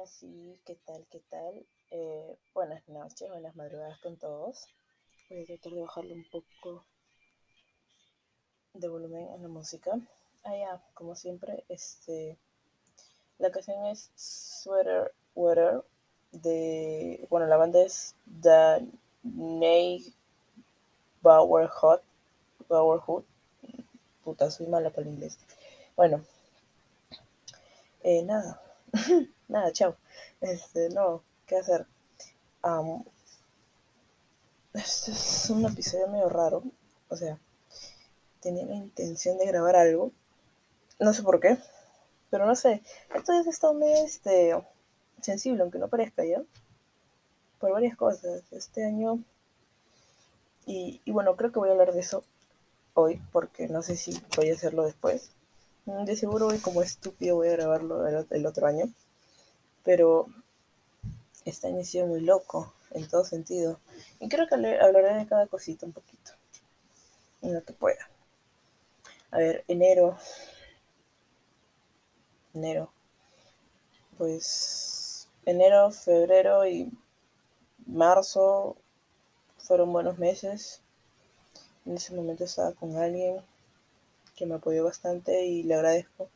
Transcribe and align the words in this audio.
ahora 0.00 0.10
sí, 0.12 0.58
¿qué 0.64 0.76
tal? 0.86 1.06
¿Qué 1.10 1.20
tal? 1.28 1.66
Eh, 1.90 2.38
buenas 2.54 2.88
noches, 2.88 3.28
buenas 3.28 3.54
madrugadas 3.54 3.98
con 4.00 4.16
todos. 4.16 4.66
Voy 5.28 5.42
a 5.42 5.44
tratar 5.44 5.72
de 5.72 5.82
bajarle 5.82 6.14
un 6.14 6.24
poco 6.30 6.86
de 8.72 8.88
volumen 8.88 9.28
a 9.28 9.36
la 9.36 9.48
música. 9.48 9.92
Ah, 10.42 10.56
ya, 10.56 10.82
como 10.94 11.14
siempre, 11.14 11.64
este, 11.68 12.38
la 13.38 13.50
canción 13.50 13.84
es 13.86 14.10
Sweater 14.14 15.12
Weather 15.34 15.84
de, 16.32 17.26
bueno, 17.28 17.46
la 17.46 17.58
banda 17.58 17.82
es 17.82 18.14
The 18.40 18.86
Ney 19.22 20.14
Bauer 21.20 21.68
Hot, 21.68 22.02
Bauer 22.70 23.00
Hood. 23.00 23.24
Puta, 24.24 24.50
soy 24.50 24.66
mala 24.66 24.88
para 24.88 25.02
el 25.02 25.12
inglés. 25.12 25.38
Bueno, 25.94 26.24
eh, 28.02 28.22
nada, 28.22 28.62
nada, 29.50 29.72
chao. 29.72 29.96
Este, 30.40 30.88
no, 30.90 31.22
¿qué 31.46 31.56
hacer? 31.56 31.86
este 34.74 35.12
es 35.12 35.50
un 35.50 35.64
episodio 35.66 36.08
medio 36.08 36.28
raro. 36.28 36.62
O 37.08 37.16
sea, 37.16 37.38
tenía 38.40 38.64
la 38.66 38.76
intención 38.76 39.38
de 39.38 39.46
grabar 39.46 39.76
algo. 39.76 40.12
No 40.98 41.12
sé 41.12 41.22
por 41.22 41.40
qué. 41.40 41.58
Pero 42.30 42.46
no 42.46 42.54
sé. 42.54 42.82
Esto 43.14 43.32
es 43.32 43.46
estado 43.46 43.74
medio 43.74 44.04
este, 44.04 44.54
sensible, 45.20 45.62
aunque 45.62 45.78
no 45.78 45.88
parezca 45.88 46.24
ya. 46.24 46.42
Por 47.58 47.72
varias 47.72 47.96
cosas. 47.96 48.42
Este 48.52 48.84
año. 48.84 49.22
Y, 50.66 51.00
y 51.04 51.10
bueno, 51.10 51.36
creo 51.36 51.50
que 51.50 51.58
voy 51.58 51.70
a 51.70 51.72
hablar 51.72 51.92
de 51.92 52.00
eso 52.00 52.22
hoy. 52.94 53.20
Porque 53.32 53.68
no 53.68 53.82
sé 53.82 53.96
si 53.96 54.22
voy 54.36 54.50
a 54.50 54.54
hacerlo 54.54 54.84
después. 54.84 55.32
De 55.86 56.14
seguro 56.14 56.46
hoy 56.48 56.58
como 56.58 56.82
estúpido 56.82 57.36
voy 57.36 57.48
a 57.48 57.52
grabarlo 57.52 58.06
el 58.06 58.46
otro 58.46 58.66
año. 58.66 58.84
Pero 59.84 60.26
ha 61.48 61.84
sido 61.84 62.06
muy 62.06 62.20
loco 62.20 62.72
en 62.90 63.08
todo 63.08 63.24
sentido. 63.24 63.80
Y 64.18 64.28
creo 64.28 64.46
que 64.46 64.54
hablaré 64.54 65.14
de 65.14 65.26
cada 65.26 65.46
cosita 65.46 65.86
un 65.86 65.92
poquito. 65.92 66.32
En 67.42 67.54
lo 67.54 67.64
que 67.64 67.72
pueda. 67.72 68.10
A 69.30 69.38
ver, 69.38 69.64
enero. 69.68 70.16
Enero. 72.52 72.92
Pues 74.18 75.28
enero, 75.46 75.90
febrero 75.90 76.66
y 76.66 76.90
marzo 77.86 78.76
fueron 79.58 79.92
buenos 79.92 80.18
meses. 80.18 80.82
En 81.86 81.96
ese 81.96 82.14
momento 82.14 82.44
estaba 82.44 82.72
con 82.72 82.96
alguien 82.96 83.40
que 84.36 84.46
me 84.46 84.56
apoyó 84.56 84.84
bastante 84.84 85.44
y 85.46 85.62
le 85.62 85.74
agradezco. 85.74 86.28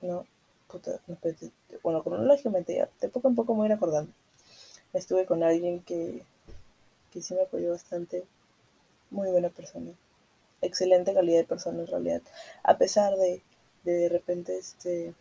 No, 0.00 0.26
puta, 0.68 1.00
no, 1.06 1.18
bueno, 1.82 2.02
cronológicamente 2.02 2.76
ya, 2.76 2.88
de 3.00 3.08
poco 3.08 3.28
en 3.28 3.34
poco 3.34 3.54
me 3.54 3.62
voy 3.62 3.72
acordando. 3.72 4.12
Estuve 4.92 5.26
con 5.26 5.42
alguien 5.42 5.80
que, 5.80 6.22
que 7.12 7.22
sí 7.22 7.34
me 7.34 7.42
apoyó 7.42 7.70
bastante, 7.70 8.24
muy 9.10 9.30
buena 9.30 9.50
persona, 9.50 9.92
excelente 10.62 11.14
calidad 11.14 11.38
de 11.38 11.44
persona 11.44 11.80
en 11.80 11.86
realidad, 11.86 12.22
a 12.62 12.76
pesar 12.78 13.16
de 13.16 13.42
de, 13.86 14.08
repente 14.08 14.58
este, 14.58 15.14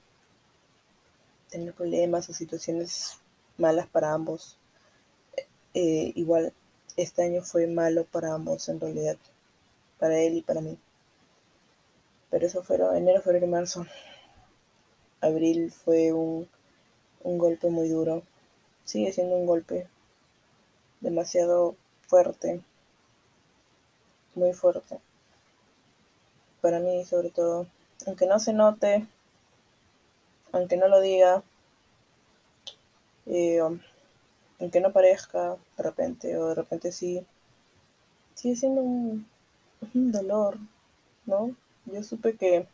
tener 1.50 1.73
problemas 1.73 2.28
o 2.30 2.34
situaciones 2.34 3.18
malas 3.58 3.88
para 3.88 4.12
ambos. 4.12 4.58
Eh, 5.73 6.12
igual 6.16 6.54
este 6.98 7.23
año 7.23 7.42
fue 7.42 7.68
malo 7.68 8.06
para 8.06 8.34
ambos 8.34 8.68
en 8.70 8.80
realidad, 8.80 9.18
para 10.00 10.20
él 10.20 10.38
y 10.38 10.42
para 10.42 10.62
mí. 10.62 10.78
Pero 12.32 12.48
eso 12.48 12.64
fueron 12.64 12.96
enero, 12.96 13.22
febrero 13.22 13.46
y 13.46 13.50
marzo. 13.50 13.86
Abril 15.26 15.72
fue 15.72 16.14
un, 16.14 16.48
un 17.23 17.38
golpe 17.38 17.70
muy 17.70 17.90
duro. 17.90 18.23
Sigue 18.84 19.12
siendo 19.12 19.36
un 19.36 19.48
golpe 19.48 19.88
demasiado 21.02 21.76
fuerte. 22.08 22.62
Muy 24.36 24.54
fuerte. 24.54 24.99
Para 26.61 26.80
mí 26.80 27.04
sobre 27.05 27.30
todo. 27.32 27.67
Aunque 28.05 28.27
no 28.27 28.39
se 28.39 28.54
note. 28.54 29.08
Aunque 30.52 30.77
no 30.77 30.88
lo 30.88 31.02
diga. 31.02 31.42
Eh, 33.26 33.60
aunque 34.60 34.80
no 34.80 34.92
parezca 34.92 35.58
de 35.78 35.83
repente. 35.83 36.38
O 36.38 36.49
de 36.49 36.55
repente 36.55 36.92
sí. 36.92 37.26
Sigue 38.36 38.55
siendo 38.55 38.82
un, 38.82 39.28
un 39.95 40.11
dolor. 40.11 40.58
¿No? 41.26 41.55
Yo 41.86 42.04
supe 42.04 42.36
que 42.36 42.67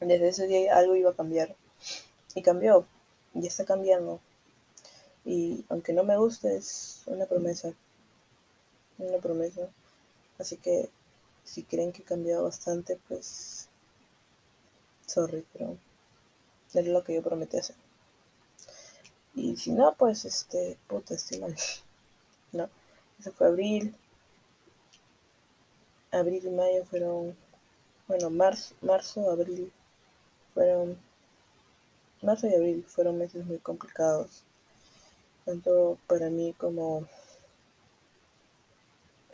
desde 0.00 0.28
ese 0.28 0.46
día 0.46 0.76
algo 0.76 0.96
iba 0.96 1.10
a 1.10 1.14
cambiar. 1.14 1.54
Y 2.34 2.42
cambió. 2.42 2.86
Y 3.34 3.46
está 3.46 3.64
cambiando. 3.64 4.20
Y 5.24 5.64
aunque 5.68 5.92
no 5.92 6.04
me 6.04 6.16
guste, 6.16 6.56
es 6.56 7.02
una 7.06 7.26
promesa. 7.26 7.72
Una 8.98 9.18
promesa. 9.18 9.68
Así 10.38 10.56
que 10.56 10.88
si 11.44 11.62
creen 11.64 11.92
que 11.92 12.02
he 12.02 12.04
cambiado 12.04 12.44
bastante, 12.44 12.98
pues. 13.08 13.68
Sorry, 15.06 15.44
pero 15.52 15.76
es 16.72 16.86
lo 16.86 17.04
que 17.04 17.14
yo 17.14 17.22
prometí 17.22 17.58
hacer. 17.58 17.76
Y 19.34 19.56
si 19.56 19.72
no, 19.72 19.94
pues 19.96 20.24
este. 20.24 20.78
Puta, 20.88 21.14
estoy 21.14 21.38
mal. 21.40 21.54
No. 22.52 22.68
Eso 23.20 23.30
fue 23.30 23.46
abril. 23.46 23.94
Abril 26.10 26.44
y 26.44 26.50
mayo 26.50 26.84
fueron. 26.84 27.36
Bueno, 28.08 28.28
marzo, 28.30 28.74
marzo, 28.80 29.30
abril 29.30 29.72
fueron, 30.54 30.98
marzo 32.22 32.46
y 32.46 32.54
abril 32.54 32.84
fueron 32.86 33.18
meses 33.18 33.44
muy 33.46 33.58
complicados, 33.58 34.44
tanto 35.44 35.98
para 36.06 36.28
mí 36.30 36.54
como 36.58 37.06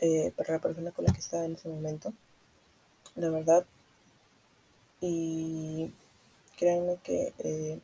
eh, 0.01 0.33
para 0.37 0.55
la 0.55 0.59
persona 0.61 0.91
con 0.93 1.07
la 1.07 1.13
que 1.13 1.21
estaba 1.21 1.45
en 1.45 1.55
ese 1.55 1.69
momento, 1.69 2.13
la 3.15 3.31
verdad. 3.31 3.67
Y 5.01 5.93
créanme 6.57 6.99
que 7.03 7.33
eh, 7.39 7.81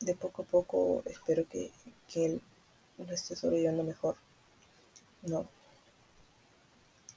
de 0.00 0.14
poco 0.14 0.42
a 0.42 0.44
poco 0.44 1.02
espero 1.06 1.46
que, 1.48 1.70
que 2.08 2.26
él 2.26 2.42
lo 2.98 3.12
esté 3.12 3.36
sobrellevando 3.36 3.84
mejor. 3.84 4.16
No. 5.22 5.46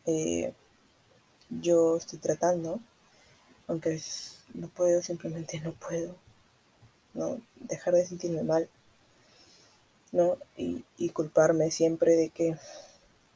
Eh, 0.05 0.53
yo 1.49 1.97
estoy 1.97 2.19
tratando, 2.19 2.79
aunque 3.67 3.99
no 4.53 4.67
puedo, 4.69 5.01
simplemente 5.01 5.59
no 5.61 5.73
puedo, 5.73 6.15
¿no? 7.13 7.41
Dejar 7.55 7.93
de 7.93 8.05
sentirme 8.05 8.43
mal, 8.43 8.69
¿no? 10.11 10.37
Y, 10.57 10.83
y 10.97 11.09
culparme 11.09 11.71
siempre 11.71 12.15
de 12.15 12.29
que 12.29 12.57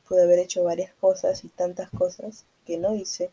pude 0.08 0.24
haber 0.24 0.40
hecho 0.40 0.64
varias 0.64 0.94
cosas 0.96 1.44
y 1.44 1.50
tantas 1.50 1.90
cosas 1.92 2.46
que 2.66 2.78
no 2.78 2.96
hice. 2.96 3.32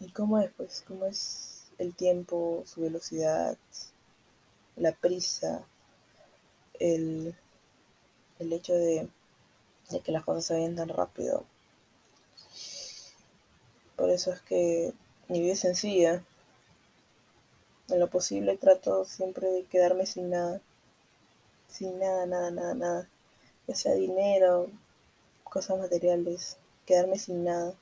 ¿Y 0.00 0.10
cómo 0.12 0.38
es, 0.38 0.50
pues? 0.56 0.84
¿Cómo 0.86 1.06
es 1.06 1.64
el 1.78 1.94
tiempo, 1.94 2.62
su 2.66 2.82
velocidad, 2.82 3.56
la 4.76 4.92
prisa, 4.92 5.64
el, 6.78 7.34
el 8.38 8.52
hecho 8.52 8.74
de, 8.74 9.08
de 9.90 10.00
que 10.00 10.12
las 10.12 10.24
cosas 10.24 10.44
se 10.44 10.54
vayan 10.54 10.76
tan 10.76 10.88
rápido? 10.88 11.44
Por 13.96 14.10
eso 14.10 14.32
es 14.32 14.40
que 14.42 14.92
mi 15.28 15.40
vida 15.40 15.52
es 15.52 15.60
sencilla. 15.60 16.24
En 17.88 18.00
lo 18.00 18.08
posible 18.08 18.56
trato 18.56 19.04
siempre 19.04 19.48
de 19.48 19.64
quedarme 19.64 20.06
sin 20.06 20.30
nada. 20.30 20.60
Sin 21.68 21.98
nada, 21.98 22.26
nada, 22.26 22.50
nada, 22.50 22.74
nada. 22.74 23.08
Ya 23.66 23.74
sea 23.74 23.94
dinero, 23.94 24.70
cosas 25.44 25.78
materiales. 25.78 26.56
Quedarme 26.86 27.18
sin 27.18 27.44
nada. 27.44 27.74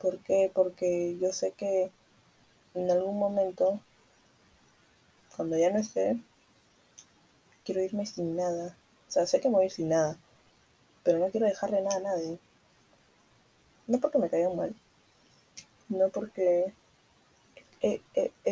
¿Por 0.00 0.18
qué? 0.18 0.50
Porque 0.52 1.16
yo 1.20 1.32
sé 1.32 1.52
que 1.52 1.92
en 2.74 2.90
algún 2.90 3.18
momento, 3.18 3.78
cuando 5.36 5.56
ya 5.56 5.70
no 5.70 5.78
esté, 5.78 6.16
quiero 7.64 7.82
irme 7.82 8.04
sin 8.04 8.34
nada. 8.34 8.76
O 9.08 9.10
sea, 9.12 9.26
sé 9.26 9.40
que 9.40 9.48
me 9.48 9.54
voy 9.54 9.62
a 9.64 9.66
ir 9.66 9.72
sin 9.72 9.90
nada. 9.90 10.16
Pero 11.04 11.18
no 11.18 11.30
quiero 11.30 11.46
dejarle 11.46 11.82
nada 11.82 11.96
a 11.98 12.00
nadie. 12.00 12.38
No 13.86 13.98
porque 13.98 14.18
me 14.18 14.30
caigan 14.30 14.56
mal, 14.56 14.74
no 15.92 16.08
porque 16.08 16.72
he, 17.80 18.00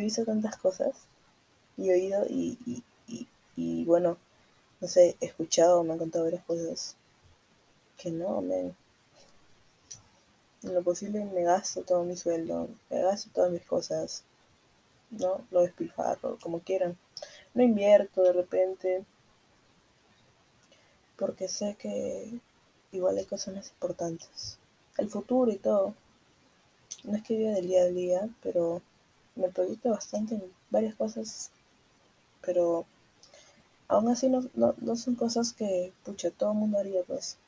visto 0.00 0.25
tantas 0.25 0.56
cosas 0.56 1.06
y 1.76 1.90
oído 1.90 2.25
y, 2.28 2.58
y, 3.56 3.84
bueno, 3.84 4.16
no 4.81 4.88
sé, 4.88 5.16
he 5.20 5.26
escuchado, 5.26 5.84
me 5.84 5.92
han 5.92 5.98
contado 5.98 6.25
varias 6.25 6.44
cosas 6.44 6.96
que 7.98 8.10
no, 8.10 8.40
me... 8.40 8.75
En 10.62 10.75
lo 10.75 10.82
posible 10.82 11.25
me 11.25 11.42
gasto 11.42 11.82
todo 11.82 12.04
mi 12.04 12.16
sueldo, 12.16 12.69
me 12.90 13.02
gasto 13.02 13.31
todas 13.32 13.50
mis 13.50 13.64
cosas, 13.64 14.25
¿no? 15.10 15.46
Lo 15.50 15.62
despilfarro, 15.62 16.38
como 16.42 16.60
quieran. 16.60 16.98
No 17.54 17.62
invierto 17.62 18.22
de 18.22 18.32
repente, 18.32 19.04
porque 21.16 21.48
sé 21.48 21.76
que 21.78 22.40
igual 22.92 23.19
hay 23.19 23.25
cosas 23.25 23.54
más 23.54 23.70
importantes 23.70 24.58
el 25.00 25.08
futuro 25.08 25.50
y 25.50 25.56
todo. 25.56 25.94
No 27.05 27.17
es 27.17 27.23
que 27.23 27.37
viva 27.37 27.52
del 27.52 27.67
día 27.69 27.82
a 27.82 27.87
día, 27.87 28.29
pero 28.43 28.82
me 29.35 29.49
proyecto 29.49 29.91
bastante 29.91 30.35
en 30.35 30.43
varias 30.70 30.94
cosas, 30.94 31.50
pero 32.43 32.85
aún 33.88 34.08
así 34.08 34.29
no, 34.29 34.43
no, 34.55 34.97
son 34.97 35.14
cosas 35.14 35.52
que, 35.52 35.93
pucha, 36.05 36.31
todo 36.31 36.52
el 36.52 36.58
mundo 36.58 36.79
haría, 36.79 37.02
pues. 37.05 37.38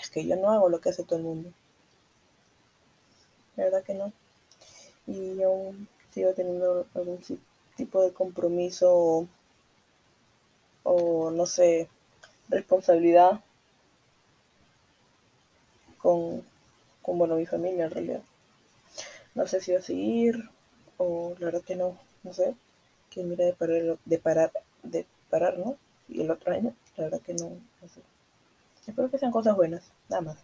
Es 0.00 0.10
que 0.10 0.26
yo 0.26 0.36
no 0.36 0.50
hago 0.50 0.68
lo 0.68 0.80
que 0.80 0.90
hace 0.90 1.04
todo 1.04 1.18
el 1.18 1.24
mundo. 1.24 1.52
La 3.56 3.64
verdad 3.64 3.84
que 3.84 3.94
no. 3.94 4.12
Y 5.06 5.42
aún 5.42 5.88
sigo 6.10 6.32
teniendo 6.34 6.86
algún 6.94 7.18
tipo 7.76 8.02
de 8.02 8.12
compromiso 8.12 9.28
o, 10.82 11.30
no 11.30 11.46
sé, 11.46 11.88
responsabilidad 12.48 13.40
con, 15.98 16.44
con, 17.04 17.18
bueno, 17.18 17.36
mi 17.36 17.46
familia 17.46 17.84
en 17.84 17.90
realidad. 17.90 18.22
No 19.34 19.46
sé 19.46 19.60
si 19.60 19.72
va 19.72 19.78
a 19.78 19.82
seguir 19.82 20.48
o 20.96 21.34
la 21.38 21.46
verdad 21.46 21.62
que 21.62 21.76
no, 21.76 21.98
no 22.22 22.32
sé. 22.32 22.54
Que 23.10 23.22
mira 23.22 23.44
de 23.44 23.52
parar, 23.52 23.98
de 24.04 24.18
parar, 24.18 24.52
de 24.82 25.06
parar, 25.30 25.58
¿no? 25.58 25.76
Y 26.08 26.22
el 26.22 26.30
otro 26.30 26.52
año, 26.52 26.74
la 26.96 27.04
verdad 27.04 27.20
que 27.20 27.34
no, 27.34 27.50
no 27.50 27.88
sé. 27.88 28.00
Espero 28.86 29.10
que 29.10 29.18
sean 29.18 29.32
cosas 29.32 29.56
buenas, 29.56 29.92
nada 30.08 30.22
más. 30.22 30.38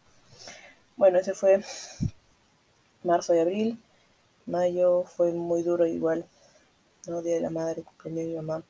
Bueno, 0.97 1.19
ese 1.19 1.35
fue 1.35 1.63
marzo 3.03 3.35
y 3.35 3.39
abril. 3.39 3.79
Mayo 4.47 5.05
fue 5.05 5.33
muy 5.33 5.63
duro 5.63 5.87
igual, 5.87 6.27
¿no? 7.07 7.23
Día 7.23 7.35
de 7.35 7.41
la 7.41 7.51
madre, 7.51 7.83
cumpleaños 7.83 8.25
de 8.25 8.29
mi 8.29 8.37
mamá. 8.37 8.63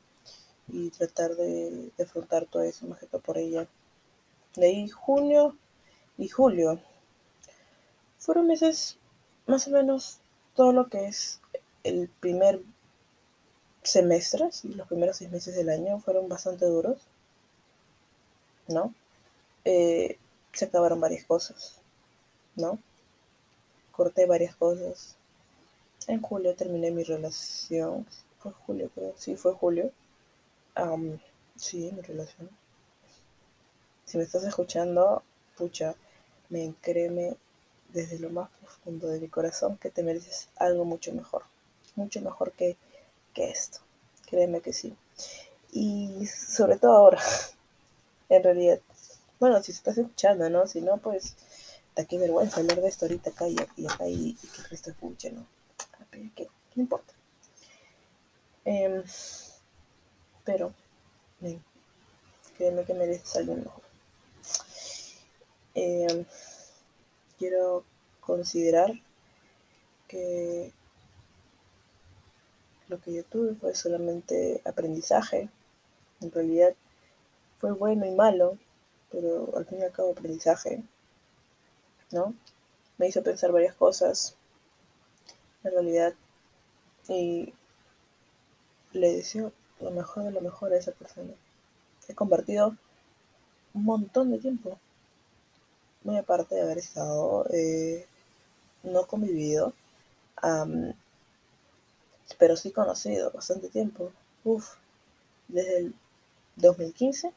Y 0.67 0.89
tratar 0.91 1.35
de, 1.35 1.91
afrontar 2.01 2.45
todo 2.45 2.63
eso, 2.63 2.85
más 2.87 2.99
que 2.99 3.07
todo 3.07 3.21
por 3.21 3.37
ella. 3.37 3.67
De 4.55 4.67
ahí 4.67 4.87
junio 4.89 5.55
y 6.17 6.27
julio. 6.27 6.79
Fueron 8.21 8.47
meses 8.47 8.97
más 9.47 9.67
o 9.67 9.71
menos 9.71 10.19
todo 10.55 10.71
lo 10.71 10.87
que 10.89 11.07
es 11.07 11.41
el 11.83 12.07
primer 12.07 12.61
semestre, 13.81 14.49
los 14.75 14.87
primeros 14.87 15.17
seis 15.17 15.31
meses 15.31 15.55
del 15.55 15.69
año 15.69 15.99
fueron 15.99 16.29
bastante 16.29 16.65
duros, 16.65 17.01
¿no? 18.67 18.93
Eh, 19.65 20.19
se 20.53 20.65
acabaron 20.65 21.01
varias 21.01 21.25
cosas, 21.25 21.79
¿no? 22.55 22.77
Corté 23.91 24.27
varias 24.27 24.55
cosas. 24.55 25.15
En 26.07 26.21
julio 26.21 26.55
terminé 26.55 26.91
mi 26.91 27.03
relación. 27.03 28.05
Fue 28.39 28.51
julio, 28.51 28.89
creo. 28.93 29.13
Sí, 29.17 29.35
fue 29.35 29.53
julio. 29.53 29.91
sí, 31.55 31.91
mi 31.95 32.01
relación. 32.01 32.49
Si 34.05 34.17
me 34.17 34.23
estás 34.23 34.43
escuchando, 34.43 35.23
pucha, 35.57 35.95
me 36.49 36.73
créeme 36.81 37.35
desde 37.93 38.19
lo 38.19 38.29
más 38.29 38.49
profundo 38.59 39.07
de 39.07 39.19
mi 39.19 39.27
corazón 39.27 39.77
que 39.77 39.91
te 39.91 40.03
mereces 40.03 40.49
algo 40.57 40.85
mucho 40.85 41.13
mejor. 41.13 41.43
Mucho 41.95 42.21
mejor 42.21 42.51
que, 42.53 42.77
que 43.33 43.49
esto. 43.49 43.79
Créeme 44.27 44.61
que 44.61 44.73
sí. 44.73 44.95
Y 45.71 46.25
sobre 46.27 46.77
todo 46.77 46.91
ahora, 46.93 47.21
en 48.29 48.43
realidad. 48.43 48.79
Bueno, 49.39 49.61
si 49.61 49.71
estás 49.71 49.97
escuchando, 49.97 50.49
¿no? 50.49 50.67
Si 50.67 50.81
no, 50.81 50.97
pues, 50.97 51.35
da 51.95 52.05
qué 52.05 52.17
vergüenza 52.17 52.59
hablar 52.59 52.81
de 52.81 52.87
esto 52.87 53.05
ahorita 53.05 53.31
acá 53.31 53.47
y, 53.47 53.57
acá 53.59 54.07
y, 54.07 54.35
que 54.35 54.61
el 54.61 54.69
resto 54.69 54.91
escuche, 54.91 55.31
¿no? 55.31 55.45
¿Qué, 56.35 56.47
no 56.75 56.83
importa? 56.83 57.13
Em, 58.65 59.03
pero, 60.45 60.73
créeme 62.57 62.83
que 62.85 62.93
mereces 62.93 63.35
algo 63.37 63.55
mejor. 63.55 63.81
Em, 65.73 66.25
quiero 67.41 67.83
considerar 68.19 68.91
que 70.07 70.71
lo 72.87 73.01
que 73.01 73.13
yo 73.13 73.23
tuve 73.23 73.55
fue 73.55 73.73
solamente 73.73 74.61
aprendizaje. 74.63 75.49
En 76.21 76.31
realidad 76.31 76.75
fue 77.57 77.71
bueno 77.71 78.05
y 78.05 78.11
malo, 78.11 78.59
pero 79.11 79.57
al 79.57 79.65
fin 79.65 79.79
y 79.79 79.83
al 79.83 79.91
cabo 79.91 80.11
aprendizaje, 80.11 80.83
¿no? 82.11 82.35
Me 82.99 83.07
hizo 83.07 83.23
pensar 83.23 83.51
varias 83.51 83.73
cosas, 83.73 84.35
en 85.63 85.71
realidad, 85.71 86.13
y 87.07 87.55
le 88.91 89.15
deseo 89.15 89.51
lo 89.79 89.89
mejor 89.89 90.25
de 90.25 90.31
lo 90.31 90.41
mejor 90.41 90.73
a 90.73 90.77
esa 90.77 90.91
persona. 90.91 91.33
He 92.07 92.13
compartido 92.13 92.75
un 93.73 93.83
montón 93.83 94.29
de 94.29 94.37
tiempo, 94.37 94.77
muy 96.03 96.17
aparte 96.17 96.55
de 96.55 96.61
haber 96.61 96.77
estado 96.77 97.45
eh, 97.53 98.05
no 98.83 99.05
convivido, 99.07 99.73
pero 102.37 102.55
sí 102.55 102.71
conocido 102.71 103.31
bastante 103.31 103.69
tiempo. 103.69 104.11
Uf, 104.43 104.75
desde 105.47 105.77
el 105.77 105.93
2015. 106.55 107.31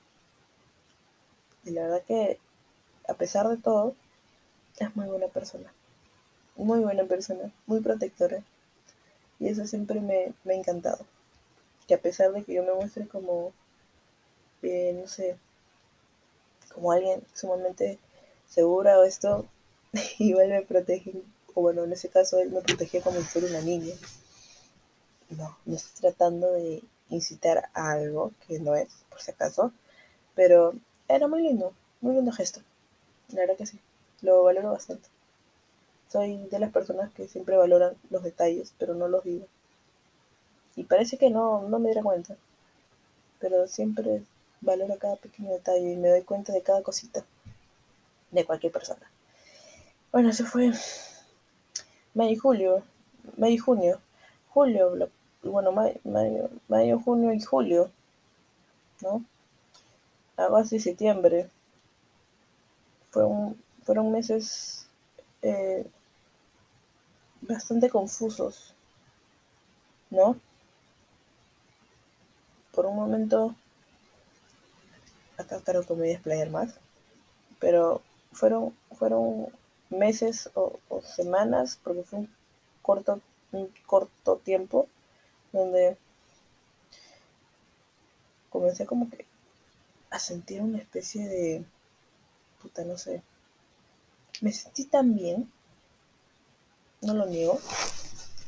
Y 1.65 1.71
la 1.71 1.83
verdad 1.83 2.03
que, 2.07 2.39
a 3.09 3.15
pesar 3.15 3.49
de 3.49 3.57
todo, 3.57 3.95
es 4.79 4.97
muy 4.97 5.07
buena 5.07 5.29
persona. 5.29 5.73
Muy 6.57 6.81
buena 6.81 7.05
persona, 7.05 7.53
muy 7.67 7.81
protectora. 7.81 8.43
Y 9.39 9.49
eso 9.49 9.67
siempre 9.67 10.01
me, 10.01 10.33
ha 10.47 10.57
encantado. 10.57 11.05
Que 11.87 11.95
a 11.95 12.01
pesar 12.01 12.33
de 12.33 12.45
que 12.45 12.55
yo 12.55 12.63
me 12.63 12.73
muestre 12.73 13.09
como, 13.09 13.53
eh, 14.63 14.97
no 14.99 15.07
sé, 15.07 15.37
como 16.73 16.93
alguien 16.93 17.23
sumamente 17.35 17.99
segura 18.55 18.99
o 19.01 19.05
esto, 19.05 19.47
igual 20.19 20.49
me 20.49 20.63
protege 20.63 21.13
o 21.55 21.61
bueno, 21.63 21.85
en 21.85 21.93
ese 21.93 22.09
caso 22.09 22.39
él 22.39 22.51
me 22.51 22.61
protegía 22.61 23.03
como 23.03 23.19
si 23.19 23.25
fuera 23.25 23.49
una 23.49 23.61
niña. 23.61 23.95
No, 25.31 25.57
no 25.65 25.75
estoy 25.75 26.11
tratando 26.11 26.53
de 26.53 26.83
incitar 27.11 27.69
a 27.75 27.93
algo 27.93 28.33
que 28.47 28.59
no 28.61 28.75
es, 28.77 28.89
por 29.11 29.21
si 29.21 29.31
acaso, 29.33 29.73
pero 30.35 30.75
era 31.09 31.27
muy 31.29 31.43
lindo, 31.43 31.73
muy 32.01 32.15
lindo 32.15 32.33
gesto. 32.33 32.61
La 33.29 33.41
verdad 33.41 33.57
que 33.57 33.67
sí, 33.67 33.79
lo 34.23 34.45
valoro 34.45 34.73
bastante. 34.73 35.09
Soy 36.09 36.37
de 36.51 36.59
las 36.59 36.71
personas 36.73 37.13
que 37.13 37.27
siempre 37.29 37.57
valoran 37.57 37.97
los 38.11 38.23
detalles, 38.23 38.73
pero 38.79 38.95
no 38.95 39.09
los 39.09 39.25
digo. 39.25 39.47
Y 40.77 40.85
parece 40.85 41.19
que 41.19 41.31
no, 41.31 41.63
no 41.69 41.79
me 41.79 41.89
diera 41.89 42.03
cuenta, 42.03 42.37
pero 43.41 43.67
siempre 43.69 44.23
valoro 44.61 44.97
cada 44.99 45.17
pequeño 45.17 45.51
detalle 45.51 45.93
y 45.93 45.97
me 45.97 46.09
doy 46.09 46.23
cuenta 46.23 46.53
de 46.53 46.63
cada 46.63 46.83
cosita 46.83 47.25
de 48.35 48.45
cualquier 48.45 48.73
persona. 48.73 49.11
Bueno, 50.13 50.31
eso 50.31 50.45
fue 50.45 50.73
mayo 52.15 52.41
julio, 52.41 52.83
mayo 53.37 53.55
y 53.55 53.59
junio, 53.59 54.01
julio, 54.49 55.11
bueno, 55.43 55.73
mayo, 55.73 56.51
mayo, 56.69 57.01
junio 57.01 57.33
y 57.33 57.41
julio, 57.41 57.91
¿no? 59.01 59.25
Agosto 60.37 60.77
y 60.77 60.81
septiembre. 60.81 61.49
Fueron, 63.11 63.57
fueron 63.85 64.11
meses 64.11 64.89
eh, 65.43 65.87
bastante 67.43 67.89
confusos, 67.89 68.75
¿no? 70.11 70.37
Por 72.73 72.87
un 72.87 72.97
momento, 72.97 73.55
acá 75.39 75.61
claro 75.61 75.83
que 75.87 75.95
me 75.95 76.19
voy 76.25 76.43
a 76.43 76.51
más, 76.51 76.75
pero 77.61 78.03
fueron, 78.35 78.77
fueron 78.93 79.49
meses 79.91 80.51
o, 80.55 80.79
semanas, 81.03 81.79
porque 81.83 82.03
fue 82.03 82.21
un 82.21 82.35
corto, 82.83 83.21
un 83.53 83.73
corto 83.87 84.37
tiempo 84.37 84.89
donde 85.53 85.97
comencé 88.51 88.87
como 88.87 89.09
que 89.11 89.27
a 90.11 90.19
sentir 90.19 90.63
una 90.63 90.79
especie 90.79 91.29
de 91.29 91.65
puta, 92.63 92.85
no 92.85 92.97
sé. 92.97 93.23
Me 94.41 94.53
sentí 94.53 94.85
tan 94.85 95.15
bien, 95.15 95.51
no 97.03 97.15
lo 97.15 97.27
niego, 97.27 97.59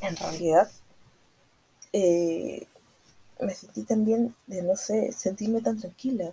en 0.00 0.16
realidad. 0.16 0.70
Eh, 1.92 2.66
me 3.40 3.54
sentí 3.54 3.82
tan 3.82 4.04
bien 4.04 4.34
de, 4.46 4.62
no 4.62 4.76
sé, 4.76 5.12
sentirme 5.12 5.60
tan 5.60 5.78
tranquila. 5.78 6.32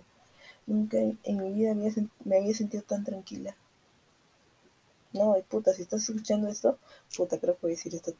Nunca 0.66 0.98
en, 0.98 1.38
mi 1.38 1.52
vida 1.52 1.74
me 2.24 2.36
había 2.36 2.54
sentido 2.54 2.82
tan 2.82 3.04
tranquila. 3.04 3.54
No, 5.12 5.36
puta, 5.48 5.72
si 5.72 5.82
estás 5.82 6.08
escuchando 6.08 6.48
esto, 6.48 6.78
puta, 7.16 7.38
creo 7.38 7.54
que 7.54 7.62
voy 7.62 7.72
a 7.72 7.76
decir 7.76 7.94
esto 7.94 8.14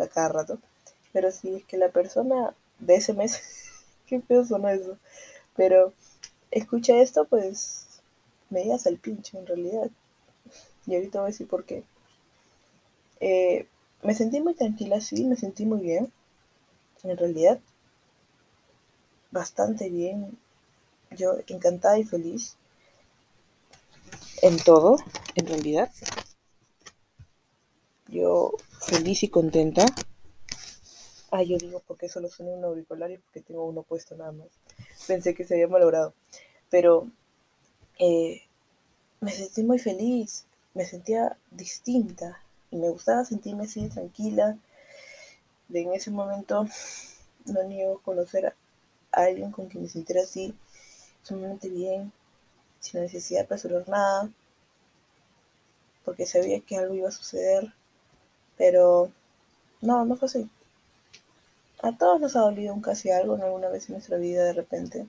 a 0.00 0.06
cada 0.06 0.28
rato. 0.28 0.58
Pero 1.12 1.32
si 1.32 1.56
es 1.56 1.64
que 1.64 1.76
la 1.78 1.90
persona 1.90 2.54
de 2.78 2.94
ese 2.94 3.12
mes, 3.12 3.40
qué 4.06 4.20
feo 4.20 4.44
sonó 4.44 4.68
eso. 4.68 4.98
Pero 5.56 5.92
escucha 6.50 6.96
esto, 6.96 7.24
pues 7.24 8.00
me 8.50 8.60
digas 8.60 8.86
al 8.86 8.98
pinche 8.98 9.36
en 9.36 9.46
realidad. 9.46 9.90
Y 10.86 10.94
ahorita 10.94 11.18
voy 11.18 11.26
a 11.26 11.32
decir 11.32 11.48
por 11.48 11.64
qué. 11.64 11.84
Eh, 13.20 13.66
me 14.02 14.14
sentí 14.14 14.40
muy 14.40 14.54
tranquila, 14.54 15.00
sí, 15.00 15.24
me 15.24 15.36
sentí 15.36 15.66
muy 15.66 15.80
bien. 15.80 16.12
En 17.02 17.16
realidad, 17.16 17.58
bastante 19.30 19.90
bien. 19.90 20.38
Yo 21.18 21.36
encantada 21.48 21.98
y 21.98 22.04
feliz. 22.04 22.56
En 24.40 24.56
todo, 24.58 24.96
en 25.34 25.46
realidad 25.46 25.90
yo 28.06 28.52
feliz 28.80 29.22
y 29.24 29.28
contenta, 29.28 29.84
Ah, 31.30 31.42
yo 31.42 31.58
digo, 31.58 31.82
porque 31.86 32.08
solo 32.08 32.28
suena 32.30 32.52
un 32.52 32.64
auricular 32.64 33.10
y 33.10 33.18
porque 33.18 33.42
tengo 33.42 33.66
uno 33.66 33.82
puesto 33.82 34.16
nada 34.16 34.32
más. 34.32 34.48
Pensé 35.06 35.34
que 35.34 35.44
se 35.44 35.54
había 35.54 35.68
malogrado. 35.68 36.14
Pero 36.70 37.06
eh, 37.98 38.42
me 39.20 39.30
sentí 39.30 39.62
muy 39.62 39.78
feliz, 39.78 40.46
me 40.72 40.86
sentía 40.86 41.36
distinta 41.50 42.40
y 42.70 42.76
me 42.76 42.88
gustaba 42.88 43.26
sentirme 43.26 43.64
así 43.64 43.88
tranquila. 43.88 44.56
De 45.68 45.82
en 45.82 45.92
ese 45.92 46.10
momento 46.10 46.66
no 47.44 47.62
niego 47.64 48.00
conocer 48.00 48.46
a 48.46 48.54
alguien 49.12 49.50
con 49.50 49.68
quien 49.68 49.82
me 49.82 49.90
sintiera 49.90 50.22
así, 50.22 50.54
sumamente 51.28 51.68
bien, 51.68 52.12
sin 52.80 53.02
necesidad 53.02 53.40
de 53.40 53.44
apresurar 53.44 53.88
nada, 53.88 54.30
porque 56.04 56.26
sabía 56.26 56.60
que 56.60 56.76
algo 56.76 56.94
iba 56.94 57.08
a 57.08 57.12
suceder, 57.12 57.72
pero 58.56 59.10
no, 59.82 60.04
no 60.06 60.16
fue 60.16 60.26
así. 60.26 60.48
A 61.82 61.96
todos 61.96 62.20
nos 62.20 62.34
ha 62.34 62.40
dolido 62.40 62.74
un 62.74 62.80
casi 62.80 63.10
algo 63.10 63.36
en 63.36 63.42
alguna 63.42 63.68
vez 63.68 63.88
en 63.88 63.94
nuestra 63.94 64.16
vida 64.16 64.42
de 64.44 64.54
repente. 64.54 65.06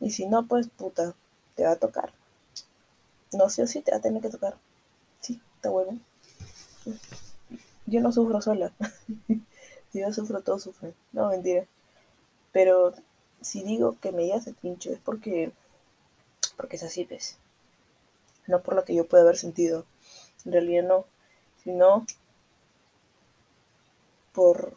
Y 0.00 0.10
si 0.10 0.26
no, 0.26 0.46
pues 0.46 0.68
puta, 0.68 1.14
te 1.54 1.64
va 1.64 1.72
a 1.72 1.76
tocar. 1.76 2.12
No, 3.32 3.48
sí 3.50 3.62
o 3.62 3.66
sí 3.66 3.82
te 3.82 3.92
va 3.92 3.98
a 3.98 4.00
tener 4.00 4.20
que 4.22 4.30
tocar. 4.30 4.56
Sí, 5.20 5.40
está 5.56 5.70
bueno. 5.70 6.00
Yo 7.86 8.00
no 8.00 8.10
sufro 8.10 8.40
sola. 8.40 8.72
si 9.92 10.00
yo 10.00 10.12
sufro, 10.12 10.40
todos 10.40 10.62
sufren. 10.62 10.94
No, 11.12 11.28
mentira. 11.28 11.66
Pero 12.52 12.94
si 13.42 13.62
digo 13.62 13.96
que 14.00 14.12
me 14.12 14.30
el 14.32 14.54
pincho 14.54 14.90
es 14.90 14.98
porque, 14.98 15.52
porque 16.56 16.76
es 16.76 16.82
así, 16.82 17.04
¿ves? 17.04 17.38
No 18.46 18.62
por 18.62 18.74
lo 18.74 18.84
que 18.84 18.94
yo 18.94 19.06
pueda 19.06 19.22
haber 19.22 19.36
sentido. 19.36 19.84
En 20.44 20.52
realidad 20.52 20.84
no. 20.84 21.04
Sino 21.62 22.06
por 24.32 24.76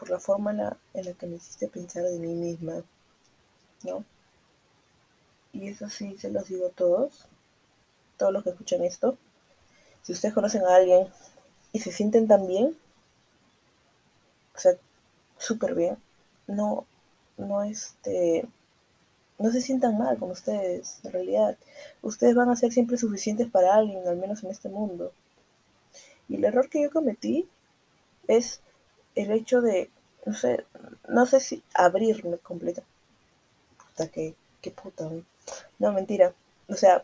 por 0.00 0.08
la 0.08 0.18
forma 0.18 0.50
en 0.50 0.56
la, 1.04 1.12
que 1.12 1.26
me 1.26 1.36
hiciste 1.36 1.68
pensar 1.68 2.04
de 2.04 2.18
mí 2.18 2.32
misma, 2.32 2.82
¿no? 3.82 4.02
Y 5.52 5.68
eso 5.68 5.90
sí, 5.90 6.16
se 6.16 6.30
los 6.30 6.48
digo 6.48 6.68
a 6.68 6.70
todos, 6.70 7.26
todos 8.16 8.32
los 8.32 8.42
que 8.42 8.48
escuchan 8.48 8.82
esto. 8.82 9.18
Si 10.02 10.12
ustedes 10.14 10.32
conocen 10.32 10.64
a 10.64 10.74
alguien 10.74 11.06
y 11.72 11.80
se 11.80 11.92
sienten 11.92 12.26
tan 12.26 12.46
bien, 12.46 12.74
o 14.56 14.58
sea, 14.58 14.72
súper 15.36 15.74
bien, 15.74 15.98
no, 16.46 16.86
no 17.40 17.62
este, 17.62 18.46
no 19.38 19.50
se 19.50 19.60
sientan 19.60 19.98
mal 19.98 20.18
con 20.18 20.30
ustedes, 20.30 21.00
en 21.04 21.12
realidad. 21.12 21.56
Ustedes 22.02 22.34
van 22.34 22.50
a 22.50 22.56
ser 22.56 22.72
siempre 22.72 22.98
suficientes 22.98 23.48
para 23.48 23.74
alguien, 23.74 24.06
al 24.06 24.16
menos 24.16 24.44
en 24.44 24.50
este 24.50 24.68
mundo. 24.68 25.12
Y 26.28 26.36
el 26.36 26.44
error 26.44 26.68
que 26.68 26.82
yo 26.82 26.90
cometí 26.90 27.48
es 28.28 28.60
el 29.14 29.30
hecho 29.32 29.60
de, 29.60 29.90
no 30.26 30.34
sé, 30.34 30.64
no 31.08 31.26
sé 31.26 31.40
si 31.40 31.62
abrirme 31.74 32.38
completa. 32.38 32.82
Puta, 33.78 34.08
que, 34.08 34.34
qué 34.60 34.70
puta. 34.70 35.10
No, 35.78 35.92
mentira. 35.92 36.34
O 36.68 36.74
sea, 36.74 37.02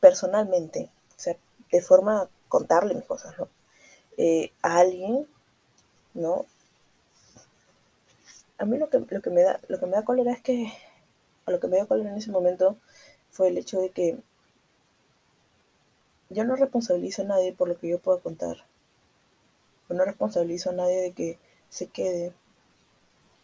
personalmente, 0.00 0.90
o 1.16 1.20
sea, 1.20 1.36
de 1.70 1.82
forma 1.82 2.28
contarle 2.48 2.94
mis 2.94 3.04
cosas, 3.04 3.38
¿no? 3.38 3.48
Eh, 4.16 4.52
a 4.62 4.78
alguien, 4.78 5.26
¿no? 6.14 6.46
A 8.62 8.64
mí 8.64 8.78
lo 8.78 8.88
que, 8.88 8.98
lo 8.98 9.20
que 9.20 9.30
me 9.30 9.42
da, 9.42 9.60
lo 9.68 9.78
que 9.78 9.86
me 9.86 9.92
da 9.92 10.04
cólera 10.04 10.32
es 10.32 10.40
que, 10.40 10.72
a 11.46 11.50
lo 11.50 11.60
que 11.60 11.68
me 11.68 11.76
dio 11.76 11.88
cólera 11.88 12.10
en 12.10 12.16
ese 12.16 12.30
momento 12.30 12.76
fue 13.30 13.48
el 13.48 13.58
hecho 13.58 13.80
de 13.80 13.90
que 13.90 14.18
yo 16.30 16.44
no 16.44 16.56
responsabilizo 16.56 17.22
a 17.22 17.26
nadie 17.26 17.52
por 17.52 17.68
lo 17.68 17.76
que 17.78 17.88
yo 17.88 17.98
pueda 17.98 18.20
contar 18.20 18.58
no 19.92 20.04
responsabilizo 20.04 20.70
a 20.70 20.74
nadie 20.74 21.00
de 21.00 21.12
que 21.12 21.38
se 21.68 21.86
quede 21.86 22.32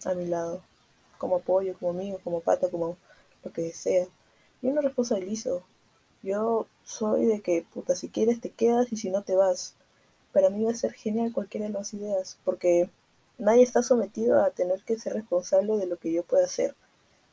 a 0.04 0.14
mi 0.14 0.26
lado, 0.26 0.62
como 1.18 1.37
apoyo, 1.37 1.76
como 1.78 1.90
amigo, 1.90 2.20
como 2.22 2.40
pata, 2.40 2.68
como 2.70 2.96
lo 3.44 3.52
que 3.52 3.72
sea. 3.72 4.06
Yo 4.62 4.72
no 4.72 4.80
responsabilizo. 4.80 5.62
Yo 6.22 6.66
soy 6.84 7.26
de 7.26 7.40
que, 7.40 7.64
puta, 7.72 7.94
si 7.94 8.08
quieres 8.08 8.40
te 8.40 8.50
quedas 8.50 8.92
y 8.92 8.96
si 8.96 9.10
no 9.10 9.22
te 9.22 9.34
vas. 9.34 9.75
Para 10.32 10.50
mí 10.50 10.64
va 10.64 10.72
a 10.72 10.75
ser 10.75 10.92
genial 10.92 11.32
cualquiera 11.32 11.66
de 11.66 11.72
las 11.72 11.94
ideas, 11.94 12.38
porque 12.44 12.90
nadie 13.38 13.62
está 13.62 13.83
sometido 13.83 14.42
a 14.42 14.50
tener 14.50 14.83
que 14.83 14.99
ser 14.99 15.14
responsable 15.14 15.76
de 15.78 15.87
lo 15.87 15.97
que 15.97 16.12
yo 16.12 16.23
pueda 16.25 16.45
hacer, 16.45 16.75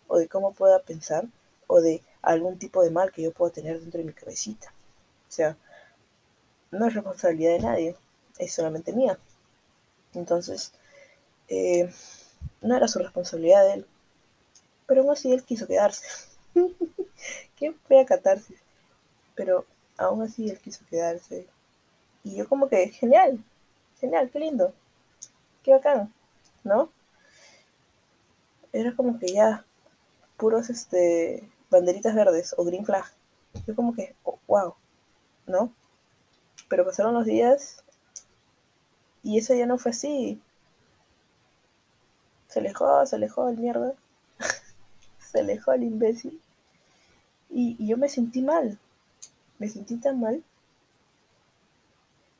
o 0.07 0.17
de 0.17 0.27
cómo 0.27 0.53
pueda 0.53 0.79
pensar, 0.79 1.25
o 1.67 1.81
de 1.81 2.01
algún 2.21 2.57
tipo 2.57 2.83
de 2.83 2.91
mal 2.91 3.11
que 3.11 3.23
yo 3.23 3.31
pueda 3.31 3.51
tener 3.51 3.79
dentro 3.79 3.99
de 3.99 4.05
mi 4.05 4.13
cabecita. 4.13 4.73
O 5.27 5.31
sea, 5.31 5.57
no 6.71 6.87
es 6.87 6.93
responsabilidad 6.93 7.53
de 7.53 7.59
nadie 7.59 7.95
es 8.37 8.53
solamente 8.53 8.93
mía. 8.93 9.17
Entonces, 10.13 10.73
eh, 11.47 11.89
no 12.61 12.75
era 12.75 12.87
su 12.87 12.99
responsabilidad 12.99 13.65
de 13.65 13.73
él. 13.75 13.87
Pero 14.87 15.01
aún 15.01 15.11
así 15.11 15.31
él 15.31 15.43
quiso 15.43 15.67
quedarse. 15.67 16.05
Qué 17.55 17.73
fea 17.87 18.05
catarsis. 18.05 18.57
Pero 19.35 19.65
aún 19.97 20.21
así 20.23 20.49
él 20.49 20.59
quiso 20.59 20.85
quedarse. 20.89 21.47
Y 22.23 22.35
yo 22.35 22.47
como 22.47 22.67
que, 22.69 22.89
genial, 22.89 23.43
genial, 23.99 24.29
qué 24.31 24.39
lindo. 24.39 24.73
Qué 25.65 25.71
bacán, 25.71 26.13
¿no? 26.63 26.91
Era 28.71 28.95
como 28.95 29.17
que 29.17 29.33
ya, 29.33 29.65
puros 30.37 30.69
este 30.69 31.49
banderitas 31.71 32.13
verdes 32.13 32.53
o 32.55 32.63
green 32.63 32.85
flag. 32.85 33.03
Yo 33.65 33.75
como 33.75 33.95
que, 33.95 34.15
oh, 34.21 34.37
wow, 34.45 34.75
¿no? 35.47 35.73
Pero 36.69 36.85
pasaron 36.85 37.15
los 37.15 37.25
días 37.25 37.83
y 39.23 39.39
eso 39.39 39.55
ya 39.55 39.65
no 39.65 39.79
fue 39.79 39.89
así. 39.89 40.39
Se 42.47 42.59
alejó, 42.59 43.03
se 43.07 43.15
alejó 43.15 43.49
el 43.49 43.57
mierda. 43.57 43.95
se 45.17 45.39
alejó 45.39 45.71
el 45.71 45.81
imbécil. 45.81 46.39
Y, 47.49 47.87
yo 47.87 47.97
me 47.97 48.07
sentí 48.07 48.43
mal. 48.43 48.77
Me 49.57 49.67
sentí 49.67 49.97
tan 49.97 50.19
mal. 50.19 50.43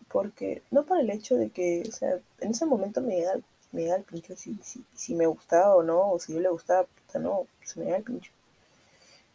Porque, 0.10 0.64
no 0.72 0.86
por 0.86 1.00
el 1.00 1.10
hecho 1.10 1.36
de 1.36 1.50
que, 1.50 1.84
o 1.88 1.92
sea, 1.92 2.20
en 2.40 2.52
ese 2.52 2.66
momento 2.66 3.02
me 3.02 3.22
da, 3.22 3.36
me 3.72 3.86
da 3.86 3.98
el 3.98 4.04
pincho 4.04 4.36
si, 4.36 4.58
si, 4.94 5.16
me 5.16 5.28
gustaba 5.28 5.76
o 5.76 5.84
no, 5.84 6.12
o 6.12 6.20
si 6.20 6.34
yo 6.34 6.40
le 6.40 6.50
gustaba, 6.50 6.84
puta, 6.84 7.20
no, 7.20 7.48
se 7.64 7.80
me 7.80 7.92
da 7.92 7.98
el 7.98 8.04
pincho. 8.04 8.32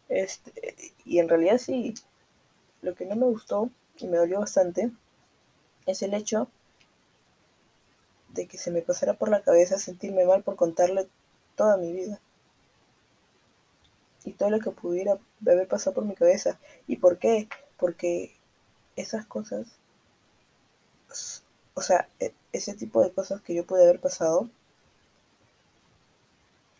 Este, 0.09 0.75
y 1.05 1.19
en 1.19 1.29
realidad 1.29 1.57
sí, 1.57 1.93
lo 2.81 2.95
que 2.95 3.05
no 3.05 3.15
me 3.15 3.25
gustó 3.25 3.69
y 3.97 4.07
me 4.07 4.17
dolió 4.17 4.39
bastante 4.39 4.91
es 5.85 6.01
el 6.01 6.13
hecho 6.13 6.47
de 8.29 8.47
que 8.47 8.57
se 8.57 8.71
me 8.71 8.81
pasara 8.81 9.13
por 9.13 9.29
la 9.29 9.41
cabeza 9.41 9.77
sentirme 9.77 10.25
mal 10.25 10.43
por 10.43 10.55
contarle 10.55 11.07
toda 11.55 11.77
mi 11.77 11.91
vida. 11.91 12.19
Y 14.23 14.33
todo 14.33 14.49
lo 14.49 14.59
que 14.59 14.71
pudiera 14.71 15.17
haber 15.41 15.67
pasado 15.67 15.95
por 15.95 16.05
mi 16.05 16.15
cabeza. 16.15 16.59
¿Y 16.87 16.97
por 16.97 17.17
qué? 17.17 17.47
Porque 17.77 18.35
esas 18.95 19.25
cosas, 19.25 19.67
o 21.73 21.81
sea, 21.81 22.07
e, 22.19 22.33
ese 22.51 22.73
tipo 22.73 23.01
de 23.01 23.11
cosas 23.11 23.41
que 23.41 23.55
yo 23.55 23.65
pude 23.65 23.83
haber 23.83 23.99
pasado, 23.99 24.49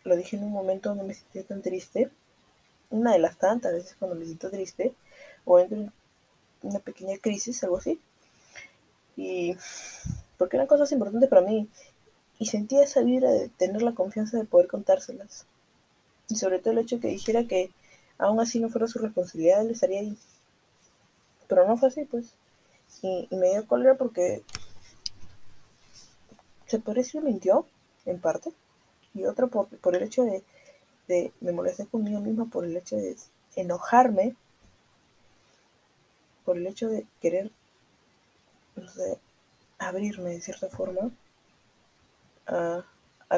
lo 0.04 0.16
dije 0.16 0.36
en 0.36 0.44
un 0.44 0.52
momento 0.52 0.90
donde 0.90 1.04
me 1.04 1.14
sentía 1.14 1.44
tan 1.44 1.62
triste, 1.62 2.10
una 2.90 3.12
de 3.12 3.18
las 3.18 3.38
tantas 3.38 3.72
veces 3.72 3.96
cuando 3.98 4.16
me 4.16 4.24
siento 4.24 4.50
triste, 4.50 4.94
o 5.44 5.58
en 5.58 5.92
una 6.62 6.78
pequeña 6.78 7.16
crisis, 7.18 7.62
algo 7.64 7.78
así. 7.78 8.00
Y 9.16 9.56
porque 10.38 10.56
eran 10.56 10.66
cosas 10.66 10.92
importantes 10.92 11.28
para 11.28 11.42
mí. 11.42 11.68
Y 12.38 12.46
sentía 12.46 12.82
esa 12.82 13.02
vibra 13.02 13.30
de 13.30 13.48
tener 13.48 13.82
la 13.82 13.94
confianza 13.94 14.38
de 14.38 14.44
poder 14.44 14.68
contárselas. 14.68 15.46
Y 16.28 16.36
sobre 16.36 16.58
todo 16.58 16.72
el 16.72 16.78
hecho 16.78 16.96
de 16.96 17.02
que 17.02 17.08
dijera 17.08 17.46
que 17.46 17.70
aún 18.18 18.40
así 18.40 18.60
no 18.60 18.68
fuera 18.68 18.88
su 18.88 18.98
responsabilidad, 18.98 19.62
él 19.62 19.70
estaría 19.70 20.00
ahí. 20.00 20.16
Pero 21.48 21.66
no 21.66 21.76
fue 21.76 21.88
así, 21.88 22.04
pues. 22.04 22.34
Y, 23.00 23.28
me 23.30 23.50
dio 23.50 23.66
cólera 23.66 23.96
porque 23.96 24.42
se 26.66 26.78
parece 26.78 27.12
que 27.12 27.20
mintió, 27.20 27.66
en 28.06 28.20
parte. 28.20 28.52
Y 29.14 29.24
otro 29.24 29.48
por, 29.48 29.68
por 29.68 29.96
el 29.96 30.02
hecho 30.02 30.24
de, 30.24 30.42
de, 31.08 31.32
me 31.40 31.52
molesté 31.52 31.86
conmigo 31.86 32.20
misma 32.20 32.46
por 32.46 32.64
el 32.64 32.76
hecho 32.76 32.96
de 32.96 33.16
enojarme, 33.56 34.34
por 36.44 36.56
el 36.56 36.66
hecho 36.66 36.88
de 36.88 37.06
querer, 37.20 37.50
no 38.76 38.88
sé, 38.88 39.18
abrirme 39.78 40.30
de 40.30 40.40
cierta 40.40 40.68
forma 40.68 41.10
a, 42.46 42.84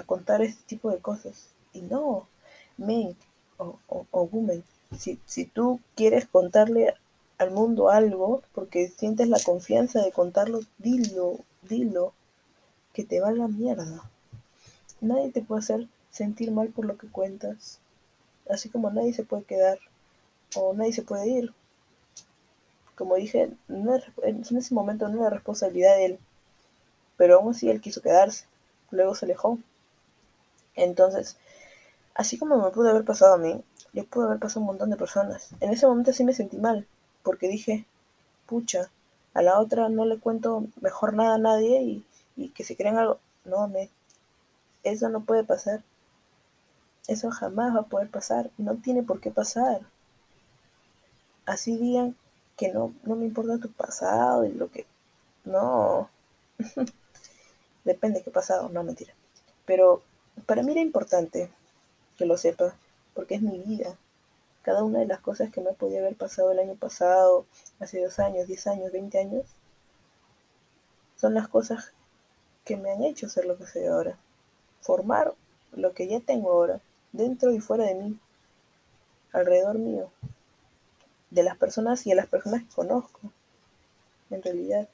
contar 0.06 0.42
este 0.42 0.62
tipo 0.64 0.90
de 0.90 0.98
cosas. 0.98 1.48
Y 1.72 1.80
no, 1.80 2.28
men 2.76 3.16
o, 3.58 3.78
o, 3.88 4.24
woman, 4.24 4.64
si, 4.98 5.20
si 5.24 5.46
tú 5.46 5.80
quieres 5.94 6.26
contarle 6.26 6.94
al 7.38 7.50
mundo 7.50 7.90
algo 7.90 8.42
porque 8.54 8.88
sientes 8.88 9.28
la 9.28 9.40
confianza 9.40 10.02
de 10.02 10.12
contarlo, 10.12 10.60
dilo, 10.78 11.38
dilo, 11.62 12.12
que 12.92 13.04
te 13.04 13.20
valga 13.20 13.48
mierda. 13.48 14.10
Nadie 15.00 15.30
te 15.30 15.42
puede 15.42 15.60
hacer 15.60 15.88
sentir 16.10 16.50
mal 16.50 16.68
por 16.68 16.84
lo 16.84 16.96
que 16.96 17.08
cuentas, 17.08 17.80
así 18.48 18.68
como 18.68 18.90
nadie 18.90 19.12
se 19.12 19.24
puede 19.24 19.44
quedar 19.44 19.78
o 20.54 20.72
nadie 20.74 20.92
se 20.92 21.02
puede 21.02 21.28
ir. 21.28 21.52
Como 22.96 23.16
dije, 23.16 23.50
en 23.68 24.40
ese 24.40 24.74
momento 24.74 25.08
no 25.08 25.14
es 25.16 25.20
la 25.20 25.30
responsabilidad 25.30 25.96
de 25.96 26.06
él 26.06 26.18
pero 27.16 27.36
aún 27.36 27.52
así 27.52 27.70
él 27.70 27.80
quiso 27.80 28.02
quedarse. 28.02 28.46
luego 28.90 29.14
se 29.14 29.26
alejó. 29.26 29.58
Entonces, 30.76 31.36
así 32.14 32.38
como 32.38 32.58
me 32.58 32.70
pudo 32.70 32.90
haber 32.90 33.04
pasado 33.04 33.34
a 33.34 33.38
mí, 33.38 33.62
le 33.92 34.04
pudo 34.04 34.26
haber 34.26 34.38
pasado 34.38 34.60
a 34.60 34.62
un 34.62 34.66
montón 34.66 34.90
de 34.90 34.96
personas. 34.96 35.50
En 35.60 35.70
ese 35.70 35.86
momento 35.86 36.12
sí 36.12 36.24
me 36.24 36.34
sentí 36.34 36.56
mal, 36.56 36.86
porque 37.24 37.48
dije, 37.48 37.86
pucha, 38.46 38.90
a 39.32 39.42
la 39.42 39.58
otra 39.58 39.88
no 39.88 40.04
le 40.04 40.20
cuento 40.20 40.64
mejor 40.80 41.14
nada 41.14 41.34
a 41.34 41.38
nadie 41.38 41.82
y, 41.82 42.06
y 42.36 42.50
que 42.50 42.62
se 42.62 42.76
creen 42.76 42.98
algo. 42.98 43.18
No, 43.44 43.66
me, 43.66 43.90
eso 44.84 45.08
no 45.08 45.24
puede 45.24 45.42
pasar. 45.42 45.82
Eso 47.08 47.30
jamás 47.30 47.74
va 47.74 47.80
a 47.80 47.86
poder 47.86 48.08
pasar. 48.10 48.50
No 48.58 48.76
tiene 48.76 49.02
por 49.02 49.20
qué 49.20 49.30
pasar. 49.30 49.80
Así 51.46 51.76
digan 51.76 52.16
que 52.56 52.72
no, 52.72 52.94
no 53.02 53.16
me 53.16 53.26
importa 53.26 53.58
tu 53.58 53.70
pasado 53.72 54.44
y 54.44 54.52
lo 54.52 54.70
que... 54.70 54.86
No. 55.44 56.08
Depende 57.84 58.20
de 58.20 58.24
qué 58.24 58.30
pasado, 58.30 58.68
no 58.68 58.82
mentira. 58.82 59.12
Pero 59.66 60.02
para 60.46 60.62
mí 60.62 60.72
era 60.72 60.80
importante 60.80 61.50
que 62.16 62.26
lo 62.26 62.36
sepa, 62.38 62.74
porque 63.14 63.34
es 63.34 63.42
mi 63.42 63.58
vida. 63.58 63.96
Cada 64.64 64.82
una 64.82 65.00
de 65.00 65.06
las 65.06 65.20
cosas 65.20 65.50
que 65.50 65.60
me 65.60 65.74
podía 65.74 66.00
haber 66.00 66.16
pasado 66.16 66.50
el 66.50 66.58
año 66.58 66.74
pasado, 66.74 67.44
hace 67.80 68.02
dos 68.02 68.18
años, 68.18 68.46
diez 68.46 68.66
años, 68.66 68.90
veinte 68.90 69.18
años, 69.18 69.44
son 71.16 71.34
las 71.34 71.48
cosas 71.48 71.92
que 72.64 72.78
me 72.78 72.90
han 72.90 73.04
hecho 73.04 73.28
ser 73.28 73.44
lo 73.44 73.58
que 73.58 73.66
soy 73.66 73.84
ahora. 73.84 74.18
Formar 74.80 75.34
lo 75.72 75.92
que 75.92 76.08
ya 76.08 76.20
tengo 76.20 76.50
ahora, 76.50 76.80
dentro 77.12 77.52
y 77.52 77.60
fuera 77.60 77.84
de 77.84 77.94
mí, 77.94 78.18
alrededor 79.32 79.78
mío, 79.78 80.10
de 81.30 81.42
las 81.42 81.58
personas 81.58 82.06
y 82.06 82.12
a 82.12 82.14
las 82.14 82.26
personas 82.26 82.62
que 82.62 82.74
conozco, 82.74 83.20
en 84.30 84.42
realidad. 84.42 84.88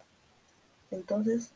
Entonces, 0.90 1.50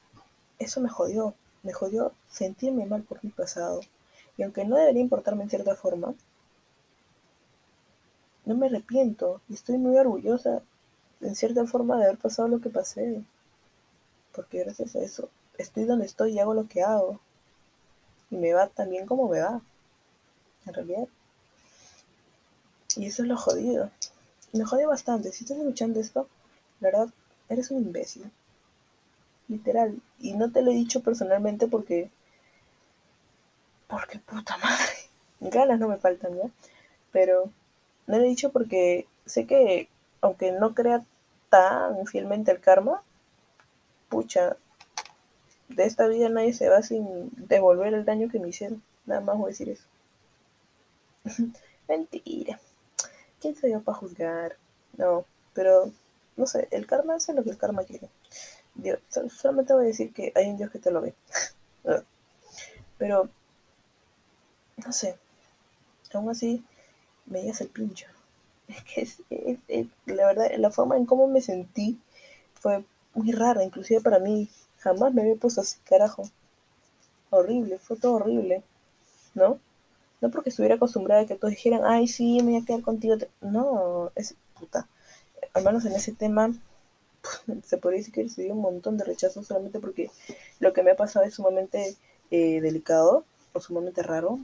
eso 0.61 0.81
me 0.81 0.89
jodió, 0.89 1.35
me 1.65 1.73
jodió 1.73 2.13
sentirme 2.29 2.87
mal 2.87 3.03
por 3.03 3.25
mi 3.25 3.31
pasado. 3.31 3.81
Y 4.37 4.45
aunque 4.45 4.65
no 4.65 4.77
debería 4.77 5.03
importarme 5.03 5.43
en 5.43 5.51
cierta 5.51 5.75
forma, 5.75 6.15
no 8.45 8.55
me 8.55 8.67
arrepiento 8.67 9.41
y 9.49 9.55
estoy 9.55 9.79
muy 9.79 9.97
orgullosa 9.97 10.63
en 11.21 11.35
cierta 11.35 11.67
forma 11.67 11.97
de 11.97 12.05
haber 12.05 12.19
pasado 12.19 12.49
lo 12.49 12.61
que 12.61 12.71
pasé. 12.71 13.23
Porque 14.33 14.65
gracias 14.65 14.97
a 14.97 15.01
eso 15.01 15.29
estoy 15.59 15.85
donde 15.85 16.07
estoy 16.07 16.33
y 16.33 16.39
hago 16.39 16.55
lo 16.55 16.69
que 16.69 16.83
hago. 16.83 17.21
Y 18.31 18.37
me 18.37 18.53
va 18.53 18.69
tan 18.69 18.91
bien 18.91 19.07
como 19.07 19.29
me 19.29 19.41
va. 19.41 19.61
En 20.67 20.75
realidad. 20.75 21.09
Y 22.97 23.07
eso 23.07 23.23
es 23.23 23.29
lo 23.29 23.37
jodido. 23.37 23.91
Me 24.53 24.65
jode 24.65 24.87
bastante. 24.87 25.33
Si 25.33 25.45
estás 25.45 25.59
escuchando 25.59 26.01
esto, 26.01 26.29
la 26.81 26.91
verdad, 26.91 27.09
eres 27.49 27.71
un 27.71 27.83
imbécil. 27.83 28.31
Literal. 29.49 30.01
Y 30.21 30.35
no 30.35 30.51
te 30.51 30.63
lo 30.63 30.71
he 30.71 30.75
dicho 30.75 31.01
personalmente 31.01 31.67
porque... 31.69 32.11
Porque 33.89 34.19
puta 34.19 34.57
madre. 34.59 34.95
Ganas 35.41 35.79
no 35.79 35.89
me 35.89 35.97
faltan 35.97 36.37
ya. 36.37 36.51
Pero 37.13 37.51
no 38.07 38.19
lo 38.19 38.25
he 38.25 38.29
dicho 38.29 38.51
porque 38.51 39.07
sé 39.27 39.47
que, 39.47 39.89
aunque 40.21 40.53
no 40.53 40.75
crea 40.75 41.05
tan 41.49 42.07
fielmente 42.07 42.51
el 42.51 42.61
karma, 42.61 43.03
pucha, 44.09 44.57
de 45.69 45.85
esta 45.85 46.07
vida 46.07 46.29
nadie 46.29 46.53
se 46.53 46.69
va 46.69 46.83
sin 46.83 47.31
devolver 47.49 47.95
el 47.95 48.05
daño 48.05 48.29
que 48.31 48.39
me 48.39 48.49
hicieron. 48.49 48.83
Nada 49.07 49.21
más 49.21 49.37
voy 49.37 49.47
a 49.47 49.49
decir 49.49 49.69
eso. 49.69 49.85
Mentira. 51.89 52.59
¿Quién 53.41 53.57
soy 53.57 53.73
yo 53.73 53.83
para 53.83 53.99
juzgar? 53.99 54.57
No, 54.97 55.25
pero 55.53 55.91
no 56.37 56.47
sé, 56.47 56.69
el 56.71 56.87
karma 56.87 57.17
hace 57.17 57.33
lo 57.33 57.45
que 57.45 57.51
el 57.51 57.59
karma 57.59 57.85
quiere. 57.85 58.09
Dios, 58.75 58.99
solamente 59.31 59.73
voy 59.73 59.85
a 59.85 59.89
decir 59.89 60.13
que 60.13 60.33
hay 60.35 60.49
un 60.49 60.57
Dios 60.57 60.71
que 60.71 60.79
te 60.79 60.91
lo 60.91 61.01
ve. 61.01 61.15
pero, 62.99 63.29
no 64.85 64.93
sé, 64.93 65.17
aún 66.13 66.31
así 66.31 66.65
me 67.27 67.41
digas 67.41 67.61
el 67.61 67.69
pincho. 67.69 68.07
Es 68.97 69.19
que 69.67 69.89
la 70.07 70.27
verdad, 70.27 70.51
la 70.57 70.71
forma 70.71 70.97
en 70.97 71.07
cómo 71.07 71.27
me 71.27 71.41
sentí 71.41 71.99
fue 72.55 72.85
muy 73.15 73.33
rara, 73.33 73.65
inclusive 73.65 74.01
para 74.01 74.19
mí. 74.19 74.49
Jamás 74.79 75.13
me 75.13 75.23
había 75.23 75.37
puesto 75.37 75.61
así, 75.61 75.79
carajo. 75.85 76.29
Horrible, 77.31 77.79
fue 77.79 77.97
todo 77.97 78.15
horrible, 78.15 78.63
¿no? 79.35 79.59
No 80.21 80.31
porque 80.31 80.51
estuviera 80.51 80.77
acostumbrada 80.77 81.23
a 81.23 81.27
que 81.27 81.35
todos 81.35 81.51
dijeran, 81.51 81.83
ay, 81.85 82.09
sí, 82.09 82.39
me 82.43 82.53
voy 82.53 82.63
a 82.63 82.65
quedar 82.65 82.83
contigo. 82.83 83.17
No, 83.41 84.11
es 84.15 84.35
puta. 84.59 84.89
Al 85.53 85.65
menos 85.65 85.85
en 85.85 85.93
ese 85.93 86.13
tema, 86.13 86.53
se 87.65 87.79
podría 87.79 87.99
decir 87.99 88.15
que 88.15 88.23
recibí 88.23 88.51
un 88.51 88.61
montón 88.61 88.97
de 88.97 89.05
rechazo 89.05 89.43
solamente 89.43 89.81
porque 89.81 90.11
lo 90.61 90.73
que 90.73 90.83
me 90.83 90.93
ha 90.93 90.97
pasado 90.97 91.25
es 91.25 91.35
sumamente 91.35 91.97
eh, 92.31 92.61
delicado 92.61 93.25
o 93.53 93.61
sumamente 93.61 94.03
raro. 94.03 94.39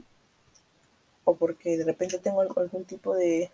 O 1.23 1.35
porque 1.35 1.77
de 1.77 1.85
repente 1.85 2.19
tengo 2.19 2.41
algún 2.41 2.85
tipo 2.85 3.15
de, 3.15 3.51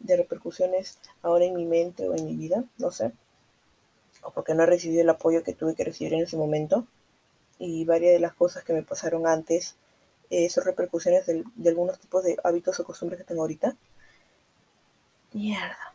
de 0.00 0.16
repercusiones 0.16 0.98
ahora 1.22 1.44
en 1.44 1.54
mi 1.54 1.64
mente 1.64 2.08
o 2.08 2.14
en 2.14 2.24
mi 2.24 2.36
vida, 2.36 2.64
no 2.78 2.90
sé 2.90 3.12
o 4.26 4.32
porque 4.32 4.54
no 4.54 4.64
he 4.64 4.66
recibido 4.66 5.02
el 5.02 5.10
apoyo 5.10 5.44
que 5.44 5.54
tuve 5.54 5.74
que 5.74 5.84
recibir 5.84 6.14
en 6.14 6.22
ese 6.22 6.36
momento. 6.36 6.86
Y 7.58 7.84
varias 7.84 8.12
de 8.12 8.20
las 8.20 8.34
cosas 8.34 8.64
que 8.64 8.72
me 8.72 8.82
pasaron 8.82 9.26
antes 9.26 9.76
eh, 10.30 10.50
son 10.50 10.64
repercusiones 10.64 11.26
de, 11.26 11.44
algunos 11.68 11.98
tipos 11.98 12.24
de 12.24 12.36
hábitos 12.42 12.78
o 12.80 12.84
costumbres 12.84 13.18
que 13.20 13.24
tengo 13.24 13.42
ahorita. 13.42 13.76
Mierda. 15.32 15.94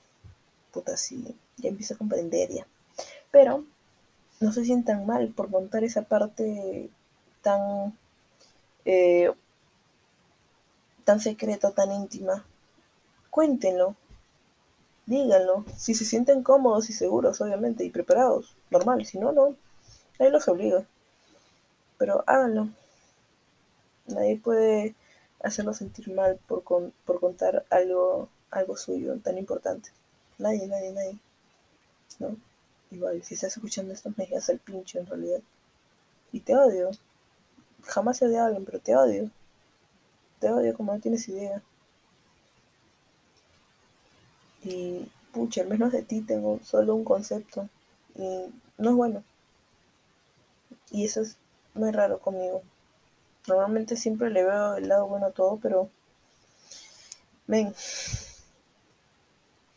Puta, 0.71 0.95
sí, 0.95 1.35
ya 1.57 1.69
empiezo 1.69 1.93
a 1.93 1.97
comprender 1.97 2.49
ya. 2.49 2.65
Pero 3.31 3.65
no 4.39 4.53
se 4.53 4.63
sientan 4.63 5.05
mal 5.05 5.27
por 5.29 5.51
contar 5.51 5.83
esa 5.83 6.03
parte 6.03 6.89
tan, 7.41 7.97
eh, 8.85 9.31
tan 11.03 11.19
secreta, 11.19 11.71
tan 11.71 11.91
íntima. 11.91 12.45
Cuéntenlo, 13.29 13.95
díganlo. 15.05 15.65
Si 15.77 15.93
se 15.93 16.05
sienten 16.05 16.43
cómodos 16.43 16.89
y 16.89 16.93
seguros, 16.93 17.41
obviamente, 17.41 17.83
y 17.83 17.89
preparados, 17.89 18.55
normal. 18.69 19.05
Si 19.05 19.17
no, 19.17 19.31
no. 19.31 19.55
Nadie 20.19 20.31
los 20.31 20.47
obliga. 20.47 20.85
Pero 21.97 22.23
háganlo. 22.27 22.69
Nadie 24.07 24.37
puede 24.37 24.95
hacerlo 25.43 25.73
sentir 25.73 26.13
mal 26.13 26.39
por, 26.47 26.63
por 26.63 27.19
contar 27.19 27.65
algo, 27.69 28.29
algo 28.51 28.77
suyo 28.77 29.17
tan 29.19 29.37
importante. 29.37 29.89
Nadie, 30.37 30.67
nadie, 30.67 30.91
nadie. 30.91 31.19
¿No? 32.19 32.35
Igual, 32.91 33.23
si 33.23 33.35
estás 33.35 33.55
escuchando 33.55 33.93
esto, 33.93 34.11
me 34.17 34.27
el 34.27 34.59
pincho 34.59 34.99
en 34.99 35.05
realidad. 35.05 35.41
Y 36.31 36.41
te 36.41 36.55
odio. 36.55 36.91
Jamás 37.83 38.21
he 38.21 38.25
odiado 38.25 38.43
a 38.43 38.47
alguien, 38.47 38.65
pero 38.65 38.79
te 38.79 38.95
odio. 38.95 39.29
Te 40.41 40.49
odio 40.49 40.75
como 40.75 40.91
no 40.91 40.99
tienes 40.99 41.29
idea. 41.29 41.61
Y 44.63 45.07
pucha, 45.31 45.61
al 45.61 45.69
menos 45.69 45.91
de 45.91 46.01
ti 46.01 46.21
tengo 46.21 46.59
solo 46.63 46.95
un 46.95 47.03
concepto. 47.03 47.69
Y 48.15 48.47
no 48.79 48.89
es 48.89 48.95
bueno. 48.95 49.23
Y 50.89 51.05
eso 51.05 51.21
es 51.21 51.37
muy 51.75 51.91
raro 51.91 52.19
conmigo. 52.19 52.63
Normalmente 53.47 53.95
siempre 53.95 54.31
le 54.31 54.43
veo 54.43 54.75
el 54.75 54.87
lado 54.89 55.07
bueno 55.07 55.27
a 55.27 55.31
todo, 55.31 55.59
pero. 55.61 55.89
Ven. 57.45 57.75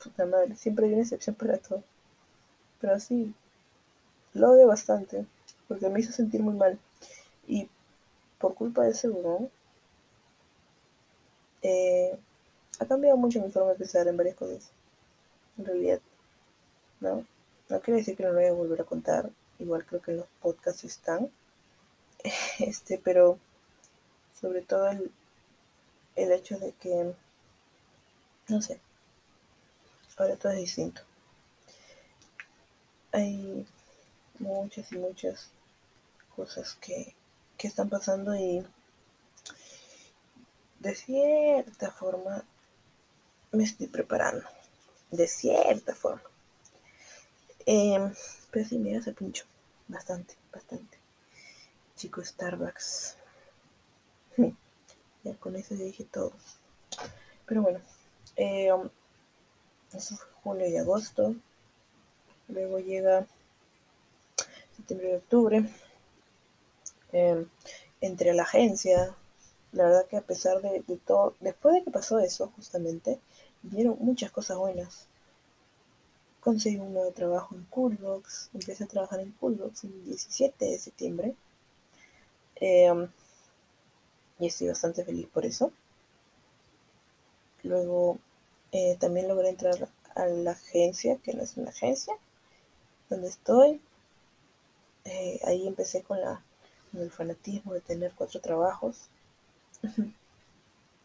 Puta 0.03 0.25
madre, 0.25 0.57
siempre 0.57 0.87
hay 0.87 0.95
una 0.95 1.03
excepción 1.03 1.37
para 1.37 1.59
todo. 1.59 1.83
Pero 2.81 2.99
sí, 3.01 3.35
lo 4.33 4.53
odio 4.53 4.67
bastante. 4.67 5.27
Porque 5.69 5.91
me 5.91 6.01
hizo 6.01 6.13
sentir 6.13 6.43
muy 6.43 6.55
mal. 6.55 6.79
Y 7.47 7.69
por 8.39 8.55
culpa 8.55 8.85
de 8.85 8.93
ese 8.93 9.09
burón, 9.09 9.51
eh, 11.65 12.17
ha 12.79 12.87
cambiado 12.87 13.17
mucho 13.17 13.41
mi 13.41 13.51
forma 13.51 13.71
de 13.71 13.79
pensar 13.79 14.07
en 14.07 14.17
varias 14.17 14.37
cosas. 14.37 14.71
En 15.59 15.65
realidad, 15.65 16.01
¿no? 17.01 17.27
No 17.69 17.81
quiere 17.81 18.01
decir 18.01 18.17
que 18.17 18.23
no 18.23 18.31
lo 18.31 18.35
voy 18.37 18.45
a 18.45 18.53
volver 18.53 18.83
a 18.83 18.85
contar. 18.85 19.31
Igual 19.59 19.85
creo 19.87 20.03
que 20.03 20.13
los 20.13 20.27
podcasts 20.41 20.85
están. 20.85 21.31
Este, 22.59 22.99
pero 23.03 23.39
sobre 24.41 24.63
todo 24.63 24.89
el, 24.89 25.11
el 26.17 26.33
hecho 26.33 26.59
de 26.59 26.73
que, 26.73 27.13
no 28.49 28.63
sé, 28.63 28.81
ahora 30.17 30.37
todo 30.37 30.53
es 30.53 30.59
distinto. 30.59 31.03
Hay 33.13 33.67
muchas 34.39 34.91
y 34.93 34.99
muchas 34.99 35.51
cosas 36.35 36.77
que, 36.81 37.15
que 37.57 37.69
están 37.69 37.89
pasando 37.89 38.35
y 38.35 38.65
de 40.85 40.95
cierta 40.95 41.91
forma 41.91 42.45
me 43.53 43.65
estoy 43.65 43.87
preparando. 43.87 44.45
De 45.11 45.27
cierta 45.27 45.95
forma. 45.95 46.23
Eh, 47.65 48.13
pero 48.51 48.69
sí, 48.69 48.79
me 48.79 48.97
hace 48.97 49.13
pincho. 49.13 49.47
Bastante, 49.89 50.35
bastante. 50.53 50.99
Chico 51.97 52.23
Starbucks. 52.23 53.17
ya 55.25 55.35
con 55.37 55.57
eso 55.57 55.75
dije 55.75 56.05
todo. 56.05 56.33
Pero 57.47 57.63
bueno. 57.63 57.81
Eh, 58.37 58.71
eso 59.93 60.17
fue 60.17 60.27
julio 60.43 60.69
y 60.69 60.77
agosto. 60.77 61.35
Luego 62.49 62.79
llega 62.79 63.27
septiembre 64.77 65.13
y 65.13 65.15
octubre. 65.15 65.65
Eh, 67.13 67.47
entré 68.03 68.31
a 68.31 68.35
la 68.35 68.43
agencia. 68.43 69.15
La 69.75 69.85
verdad 69.85 70.07
que 70.07 70.17
a 70.17 70.23
pesar 70.23 70.63
de, 70.63 70.83
todo, 71.05 71.35
después 71.41 71.75
de 71.75 71.83
que 71.83 71.91
pasó 71.91 72.21
eso, 72.21 72.53
justamente, 72.57 73.19
dieron 73.63 73.97
muchas 73.99 74.31
cosas 74.31 74.57
buenas. 74.57 75.09
Conseguí 76.41 76.77
un 76.77 76.93
nuevo 76.93 77.11
trabajo 77.11 77.57
en 77.57 77.65
Coolbox, 77.65 78.51
empecé 78.55 78.85
a 78.85 78.87
trabajar 78.87 79.19
en 79.19 79.33
Coolbox 79.33 79.85
el 79.85 80.05
17 80.05 80.65
de 80.65 80.79
septiembre. 80.79 81.35
Em, 82.57 83.09
y 84.39 84.47
estoy 84.47 84.69
bastante 84.69 85.05
feliz 85.05 85.27
por 85.27 85.45
eso. 85.45 85.73
Luego 87.65 88.19
eh, 88.71 88.97
también 89.01 89.27
logré 89.27 89.49
entrar 89.49 89.89
a 90.15 90.27
la 90.27 90.53
agencia, 90.53 91.17
que 91.17 91.35
no 91.35 91.43
es 91.43 91.57
una 91.57 91.71
agencia, 91.71 92.15
donde 93.11 93.29
estoy. 93.29 93.81
Eh, 95.05 95.41
ahí 95.45 95.67
empecé 95.67 96.03
con, 96.03 96.21
la, 96.21 96.43
con 96.93 97.01
el 97.03 97.11
fanatismo 97.11 97.75
de 97.75 97.81
tener 97.81 98.13
cuatro 98.15 98.41
trabajos. 98.41 99.09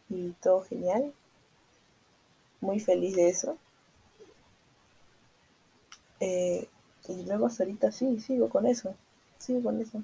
Y 0.10 0.32
todo 0.42 0.62
genial. 0.64 1.14
Muy 2.62 2.80
feliz 2.80 3.16
de 3.16 3.30
eso. 3.30 3.58
Eh, 6.20 6.68
y 7.08 7.26
luego 7.26 7.48
hasta 7.48 7.64
ahorita 7.64 7.92
sí, 7.92 8.20
sigo 8.20 8.50
con 8.50 8.66
eso. 8.66 8.96
Sigo 9.38 9.64
con 9.64 9.82
eso. 9.82 10.04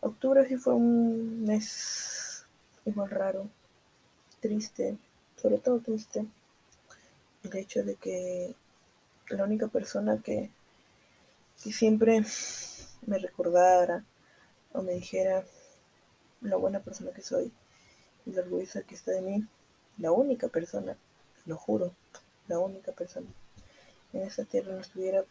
Octubre 0.00 0.46
sí 0.46 0.56
fue 0.56 0.74
un 0.74 1.44
mes 1.44 2.44
igual 2.84 3.10
raro, 3.10 3.48
triste, 4.40 4.96
sobre 5.36 5.58
todo 5.58 5.80
triste. 5.80 6.24
El 7.44 7.56
hecho 7.56 7.82
de 7.84 7.94
que 7.96 8.54
la 9.30 9.44
única 9.44 9.68
persona 9.68 10.20
que, 10.22 10.50
que 11.62 11.72
siempre 11.72 12.22
me 13.06 13.18
recordara 13.18 14.04
o 14.72 14.82
me 14.82 14.92
dijera 14.92 15.44
la 16.40 16.56
buena 16.56 16.80
persona 16.80 17.12
que 17.12 17.22
soy 17.22 17.52
la 18.26 18.42
que 18.82 18.94
está 18.94 19.12
de 19.12 19.22
mí, 19.22 19.46
la 19.98 20.12
única 20.12 20.48
persona, 20.48 20.96
lo 21.46 21.56
juro, 21.56 21.94
la 22.48 22.58
única 22.58 22.92
persona 22.92 23.28
en 24.12 24.22
esta 24.22 24.44
tierra 24.44 24.72
no 24.72 24.80
estuviera, 24.80 25.24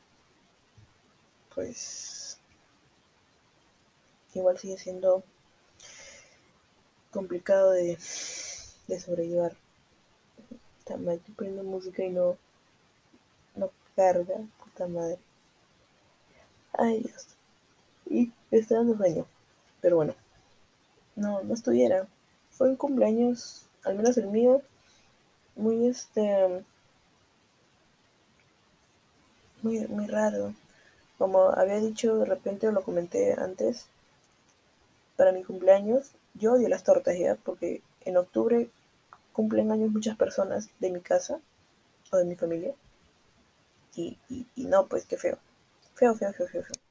pues 1.53 2.39
igual 4.33 4.57
sigue 4.57 4.77
siendo 4.77 5.23
complicado 7.11 7.71
de, 7.71 7.97
de 8.87 8.99
sobrellevar. 8.99 9.55
Estoy 10.79 11.33
poniendo 11.35 11.63
música 11.63 12.03
y 12.03 12.09
no, 12.09 12.37
no 13.55 13.71
carga, 13.95 14.35
puta 14.63 14.87
madre. 14.87 15.17
Ay 16.73 17.01
Dios. 17.01 17.27
Y 18.07 18.31
está 18.51 18.75
dando 18.75 18.95
sueño. 18.95 19.25
Pero 19.81 19.95
bueno, 19.95 20.13
no, 21.15 21.41
no 21.41 21.53
estuviera. 21.53 22.07
Fue 22.57 22.69
un 22.69 22.75
cumpleaños, 22.75 23.65
al 23.83 23.95
menos 23.95 24.17
el 24.17 24.27
mío, 24.27 24.61
muy 25.55 25.87
este. 25.87 26.63
Muy, 29.61 29.87
muy 29.87 30.07
raro. 30.07 30.53
Como 31.17 31.49
había 31.49 31.79
dicho 31.79 32.17
de 32.17 32.25
repente, 32.25 32.67
o 32.67 32.71
lo 32.71 32.83
comenté 32.83 33.33
antes, 33.33 33.87
para 35.15 35.31
mi 35.31 35.43
cumpleaños, 35.43 36.11
yo 36.33 36.53
odio 36.53 36.69
las 36.69 36.83
tortas 36.83 37.17
ya, 37.17 37.35
porque 37.35 37.81
en 38.01 38.17
octubre 38.17 38.69
cumplen 39.33 39.71
años 39.71 39.91
muchas 39.91 40.17
personas 40.17 40.69
de 40.79 40.91
mi 40.91 41.01
casa 41.01 41.39
o 42.11 42.17
de 42.17 42.25
mi 42.25 42.35
familia. 42.35 42.73
Y, 43.95 44.17
y, 44.29 44.45
no, 44.65 44.87
pues 44.87 45.05
qué 45.05 45.17
feo. 45.17 45.37
Feo, 45.95 46.15
feo, 46.15 46.33
feo, 46.33 46.47
feo, 46.47 46.63
feo. 46.63 46.81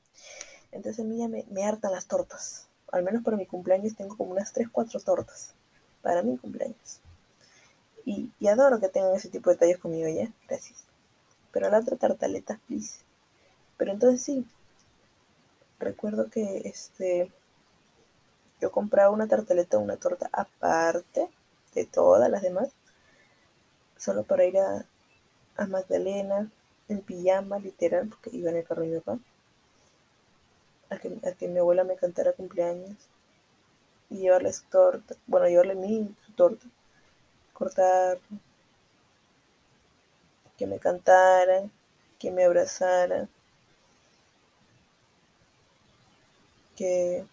Entonces 0.72 1.04
a 1.04 1.08
mí 1.08 1.18
ya 1.18 1.28
me, 1.28 1.44
me, 1.50 1.64
hartan 1.64 1.92
las 1.92 2.06
tortas. 2.06 2.66
Al 2.94 3.02
menos 3.02 3.24
para 3.24 3.36
mi 3.36 3.44
cumpleaños 3.44 3.96
tengo 3.96 4.16
como 4.16 4.30
unas 4.30 4.52
3, 4.52 4.68
4 4.70 5.00
tortas. 5.00 5.52
Para 6.00 6.22
mi 6.22 6.38
cumpleaños. 6.38 7.00
Y, 8.04 8.30
adoro 8.46 8.78
que 8.78 8.88
tengan 8.88 9.16
ese 9.16 9.30
tipo 9.30 9.50
de 9.50 9.56
detalles 9.56 9.78
conmigo 9.78 10.08
ya. 10.08 10.30
Gracias. 10.46 10.84
Pero 11.50 11.68
la 11.70 11.80
otra 11.80 11.96
tartaleta, 11.96 12.60
please. 12.68 13.00
Pero 13.76 13.90
entonces 13.90 14.22
sí. 14.22 14.46
Recuerdo 15.80 16.30
que 16.30 16.62
este 16.66 17.32
yo 18.60 18.70
compraba 18.70 19.10
una 19.10 19.26
tartaleta 19.26 19.76
una 19.78 19.96
torta 19.96 20.30
aparte 20.32 21.28
de 21.74 21.86
todas 21.86 22.30
las 22.30 22.42
demás, 22.42 22.68
solo 23.96 24.22
para 24.22 24.44
ir 24.44 24.56
a, 24.58 24.86
a 25.56 25.66
Magdalena 25.66 26.48
en 26.88 27.00
pijama, 27.00 27.58
literal, 27.58 28.08
porque 28.08 28.30
iba 28.36 28.50
en 28.50 28.58
el 28.58 28.64
carro 28.64 28.82
de 28.82 28.88
mi 28.88 29.00
papá, 29.00 29.18
a 30.90 30.98
que, 30.98 31.08
a 31.26 31.32
que 31.32 31.48
mi 31.48 31.58
abuela 31.58 31.84
me 31.84 31.96
cantara 31.96 32.32
cumpleaños 32.32 32.96
y 34.10 34.18
llevarle 34.18 34.52
su 34.52 34.64
torta, 34.66 35.16
bueno, 35.26 35.48
llevarle 35.48 35.74
mi 35.74 36.14
su 36.26 36.32
torta, 36.32 36.66
cortar, 37.52 38.18
que 40.56 40.66
me 40.66 40.78
cantara, 40.78 41.68
que 42.18 42.30
me 42.30 42.44
abrazara, 42.44 43.28
que 46.76 47.26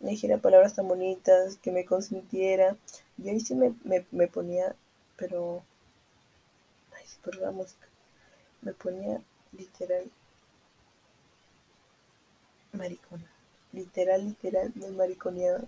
me 0.00 0.10
dijera 0.10 0.38
palabras 0.38 0.74
tan 0.74 0.88
bonitas, 0.88 1.58
que 1.58 1.72
me 1.72 1.84
consintiera. 1.84 2.76
Y 3.18 3.28
ahí 3.28 3.40
sí 3.40 3.54
me, 3.54 3.74
me, 3.84 4.28
ponía, 4.28 4.74
pero... 5.16 5.62
Ay, 6.94 7.04
sí, 7.06 7.18
por 7.22 7.36
la 7.36 7.50
música. 7.50 7.86
Me 8.62 8.72
ponía 8.72 9.20
literal 9.52 10.10
maricona. 12.78 13.24
Literal, 13.72 14.24
literal, 14.24 14.72
muy 14.74 14.90
mariconeada. 14.92 15.64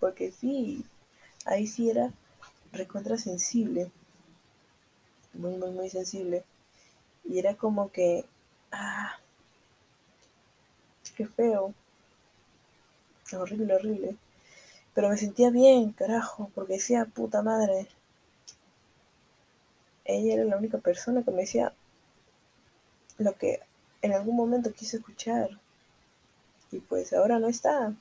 Porque 0.00 0.32
sí, 0.32 0.84
ahí 1.44 1.66
sí 1.66 1.90
era 1.90 2.12
recontra 2.72 3.18
sensible. 3.18 3.90
Muy, 5.34 5.56
muy, 5.56 5.70
muy 5.72 5.90
sensible. 5.90 6.44
Y 7.24 7.38
era 7.38 7.54
como 7.54 7.90
que... 7.90 8.24
Ah, 8.72 9.18
qué 11.16 11.26
feo 11.26 11.74
horrible, 13.36 13.74
horrible. 13.74 14.16
Pero 14.94 15.08
me 15.08 15.16
sentía 15.16 15.50
bien, 15.50 15.92
carajo, 15.92 16.50
porque 16.54 16.74
decía, 16.74 17.04
puta 17.04 17.42
madre. 17.42 17.88
Ella 20.04 20.34
era 20.34 20.44
la 20.44 20.56
única 20.56 20.78
persona 20.78 21.22
que 21.22 21.30
me 21.30 21.42
decía 21.42 21.72
lo 23.18 23.34
que 23.36 23.60
en 24.00 24.12
algún 24.12 24.36
momento 24.36 24.72
quise 24.72 24.96
escuchar. 24.98 25.50
Y 26.70 26.80
pues 26.80 27.12
ahora 27.12 27.38
no 27.38 27.48
está. 27.48 27.94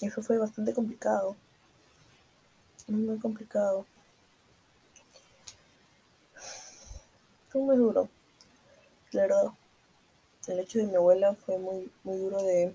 Eso 0.00 0.22
fue 0.22 0.38
bastante 0.38 0.72
complicado. 0.74 1.36
Muy, 2.88 3.18
complicado. 3.18 3.86
Fue 7.48 7.60
muy 7.60 7.76
duro. 7.76 8.08
La 9.12 9.22
verdad. 9.22 9.52
El 10.48 10.58
hecho 10.58 10.78
de 10.78 10.86
mi 10.86 10.96
abuela 10.96 11.34
fue 11.34 11.56
muy, 11.58 11.90
muy 12.02 12.18
duro 12.18 12.42
de 12.42 12.74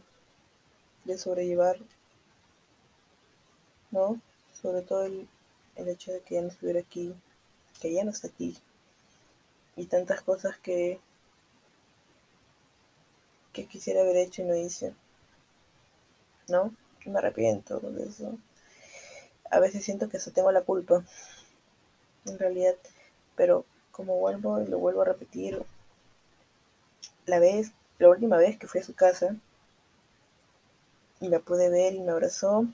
de 1.08 1.18
sobrellevar, 1.18 1.78
¿no? 3.92 4.22
Sobre 4.62 4.82
todo 4.82 5.06
el, 5.06 5.28
hecho 5.78 6.12
de 6.12 6.22
que 6.22 6.36
ya 6.36 6.42
no 6.42 6.50
estuviera 6.50 6.82
aquí, 6.82 7.16
que 7.80 7.94
ya 7.94 8.04
no 8.04 8.12
está 8.12 8.28
aquí, 8.28 8.58
y 9.78 9.86
tantas 9.86 10.22
cosas 10.22 10.58
que, 10.58 11.00
que 13.58 13.66
quisiera 13.66 14.02
haber 14.02 14.18
hecho 14.18 14.44
y 14.44 14.46
no 14.46 14.56
hice, 14.56 14.94
¿no? 16.48 16.76
Me 17.08 17.18
arrepiento 17.18 17.80
de 17.80 18.08
eso. 18.08 18.38
A 19.50 19.60
veces 19.60 19.84
siento 19.84 20.10
que 20.10 20.18
eso 20.18 20.30
tengo 20.30 20.52
la 20.52 20.62
culpa, 20.62 21.04
en 22.26 22.38
realidad, 22.38 22.76
pero 23.36 23.66
como 23.92 24.20
vuelvo 24.20 24.62
y 24.62 24.68
lo 24.68 24.78
vuelvo 24.78 25.02
a 25.02 25.06
repetir, 25.06 25.60
la 27.26 27.40
vez, 27.40 27.72
la 27.98 28.10
última 28.10 28.38
vez 28.38 28.60
que 28.60 28.68
fui 28.68 28.82
a 28.82 28.84
su 28.84 28.94
casa, 28.94 29.36
y 31.20 31.28
la 31.30 31.40
pude 31.40 31.72
ver 31.72 31.96
y 31.96 32.00
me 32.02 32.12
abrazó, 32.12 32.68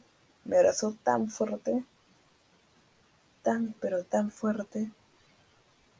me 0.43 0.57
abrazó 0.57 0.97
tan 1.01 1.29
fuerte, 1.29 1.85
tan, 3.41 3.73
pero 3.79 4.03
tan 4.03 4.31
fuerte, 4.31 4.91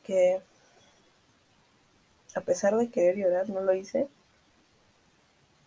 que 0.04 0.42
a 2.36 2.42
pesar 2.42 2.76
de 2.76 2.90
querer 2.90 3.16
llorar, 3.16 3.48
no 3.48 3.62
lo 3.62 3.74
hice, 3.74 4.10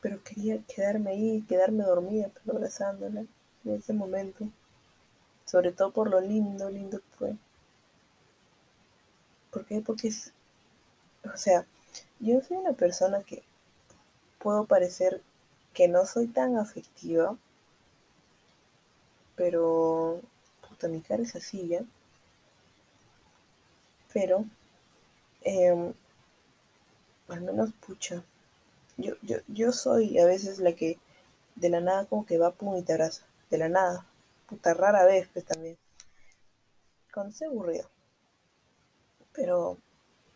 pero 0.06 0.22
quería 0.22 0.62
quedarme 0.68 1.10
ahí, 1.10 1.44
quedarme 1.48 1.82
dormida, 1.82 2.30
pero 2.32 2.56
abrazándola 2.56 3.22
en 3.64 3.72
ese 3.72 3.92
momento, 3.92 4.48
sobre 5.44 5.72
todo 5.72 5.90
por 5.90 6.08
lo 6.08 6.20
lindo, 6.20 6.70
lindo 6.70 7.00
que 7.00 7.16
fue. 7.18 7.36
¿Por 9.50 9.64
qué? 9.64 9.80
Porque 9.80 10.06
es, 10.06 10.32
o 11.24 11.36
sea, 11.36 11.66
yo 12.20 12.40
soy 12.40 12.58
una 12.58 12.74
persona 12.74 13.24
que 13.24 13.42
puedo 14.38 14.64
parecer 14.64 15.22
que 15.74 15.88
no 15.88 16.06
soy 16.06 16.28
tan 16.28 16.56
afectiva, 16.56 17.36
pero 19.34 20.20
puta, 20.68 20.86
mi 20.86 21.00
cara 21.00 21.24
es 21.24 21.34
así. 21.34 21.76
Pero, 24.12 24.44
em, 25.42 25.92
al 27.26 27.40
menos 27.40 27.72
pucha, 27.84 28.22
yo, 28.96 29.14
yo, 29.22 29.38
yo 29.48 29.72
soy 29.72 30.18
a 30.18 30.26
veces 30.26 30.58
la 30.58 30.72
que 30.74 30.98
de 31.54 31.70
la 31.70 31.80
nada 31.80 32.06
como 32.06 32.26
que 32.26 32.38
va 32.38 32.52
pum 32.52 32.76
y 32.76 32.82
te 32.82 32.92
abraza. 32.92 33.24
De 33.50 33.58
la 33.58 33.68
nada. 33.68 34.06
Puta 34.48 34.74
rara 34.74 35.04
vez, 35.04 35.28
pues 35.32 35.44
también. 35.44 35.76
Cuando 37.12 37.32
estoy 37.32 37.48
aburrido. 37.48 37.88
Pero 39.32 39.78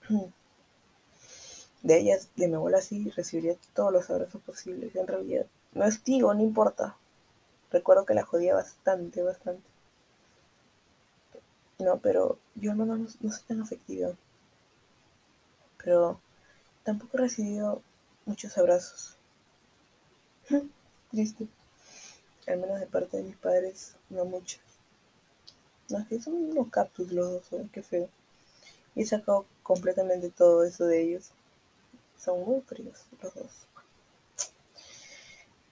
de 1.83 1.99
ellas, 1.99 2.31
de 2.37 2.49
mi 2.49 2.55
abuela 2.55 2.81
sí, 2.81 3.11
recibiría 3.11 3.57
todos 3.75 3.93
los 3.93 4.11
abrazos 4.11 4.43
posibles. 4.43 4.95
En 4.97 5.07
realidad, 5.07 5.47
no 5.73 5.85
es 5.85 6.03
tío, 6.03 6.33
no 6.35 6.43
importa. 6.43 6.97
Recuerdo 7.71 8.05
que 8.05 8.15
la 8.15 8.25
jodía 8.25 8.55
bastante, 8.55 9.23
bastante. 9.23 9.69
No, 11.79 11.99
pero 11.99 12.39
yo 12.57 12.75
no, 12.75 12.85
no 12.85 13.09
soy 13.09 13.43
tan 13.47 13.63
afectiva. 13.63 14.11
Pero 15.83 16.21
tampoco 16.85 17.17
he 17.17 17.21
recibido 17.23 17.83
muchos 18.31 18.57
abrazos. 18.57 19.17
Triste. 21.11 21.49
Al 22.47 22.59
menos 22.59 22.79
de 22.79 22.87
parte 22.87 23.17
de 23.17 23.25
mis 23.25 23.37
padres, 23.37 23.97
no 24.09 24.25
muchos. 24.25 24.61
No, 25.89 26.07
que 26.07 26.21
son 26.21 26.35
unos 26.35 26.69
cactus 26.69 27.11
los 27.11 27.51
dos, 27.51 27.61
¿eh? 27.61 27.69
qué 27.73 27.83
feo. 27.83 28.09
Y 28.95 29.03
he 29.03 29.07
sacado 29.07 29.47
completamente 29.65 30.31
todo 30.31 30.63
eso 30.63 30.85
de 30.85 31.03
ellos. 31.03 31.33
Son 32.17 32.45
muy 32.45 32.61
fríos 32.61 33.05
los 33.21 33.35
dos. 33.35 33.67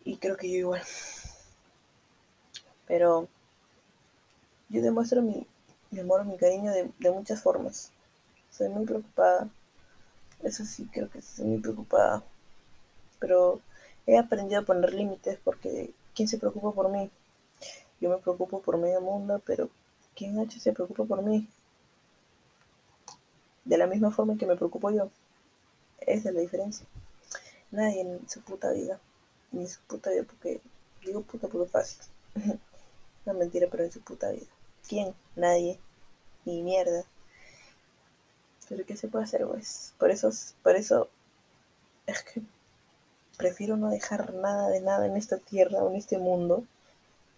Y 0.05 0.17
creo 0.17 0.37
que 0.37 0.51
yo 0.51 0.57
igual. 0.57 0.83
Pero 2.89 3.29
yo 4.69 4.83
demuestro 4.83 5.23
mi, 5.23 5.47
mi 5.93 6.01
amor, 6.01 6.25
mi 6.25 6.37
cariño 6.37 6.73
de, 6.73 6.91
de, 6.99 7.11
muchas 7.13 7.41
formas. 7.41 7.93
Soy 8.51 8.69
muy 8.69 8.85
preocupada. 8.85 9.49
Eso 10.43 10.65
sí, 10.65 10.89
creo 10.93 11.09
que 11.09 11.23
soy 11.23 11.45
muy 11.45 11.59
preocupada. 11.59 12.25
Pero 13.19 13.61
he 14.07 14.17
aprendido 14.17 14.61
a 14.61 14.65
poner 14.65 14.95
límites 14.95 15.39
porque 15.43 15.93
¿quién 16.15 16.29
se 16.29 16.39
preocupa 16.39 16.73
por 16.73 16.91
mí? 16.91 17.11
Yo 18.01 18.11
me 18.11 18.19
preocupo 18.19 18.61
por 18.61 18.79
medio 18.79 19.01
mundo, 19.01 19.43
pero 19.45 19.71
¿quién 20.15 20.39
H 20.39 20.61
se 20.61 20.73
preocupa 20.73 21.05
por 21.05 21.23
mí? 21.23 21.49
De 23.65 23.77
la 23.77 23.87
misma 23.87 24.11
forma 24.11 24.39
que 24.39 24.47
me 24.47 24.57
preocupo 24.57 24.91
yo. 24.91 25.11
Esa 26.01 26.29
es 26.29 26.35
la 26.35 26.41
diferencia. 26.41 26.87
Nadie 27.71 28.01
en 28.01 28.29
su 28.29 28.41
puta 28.41 28.71
vida. 28.73 28.99
Ni 29.53 29.63
en 29.63 29.69
su 29.69 29.81
puta 29.83 30.11
vida 30.11 30.25
porque 30.25 30.61
digo 31.05 31.23
puta 31.23 31.47
es 31.47 31.71
fácil. 31.71 31.99
no 33.27 33.35
mentira, 33.35 33.69
pero 33.71 33.85
en 33.85 33.93
su 33.93 34.01
puta 34.01 34.31
vida. 34.31 34.47
¿Quién? 34.89 35.15
Nadie. 35.37 35.79
Ni 36.45 36.63
mierda. 36.63 37.05
Pero 38.69 38.85
¿qué 38.87 38.97
se 38.97 39.09
puede 39.09 39.25
hacer, 39.25 39.47
pues? 39.47 39.95
Por 39.99 40.11
eso, 40.11 40.31
por 40.63 40.77
eso 40.77 41.09
es 42.07 42.23
que 42.23 42.43
prefiero 43.39 43.77
no 43.77 43.89
dejar 43.89 44.35
nada 44.35 44.69
de 44.69 44.81
nada 44.83 45.07
en 45.07 45.17
esta 45.17 45.39
tierra 45.39 45.83
o 45.83 45.91
en 45.91 45.97
este 45.97 46.19
mundo, 46.19 46.65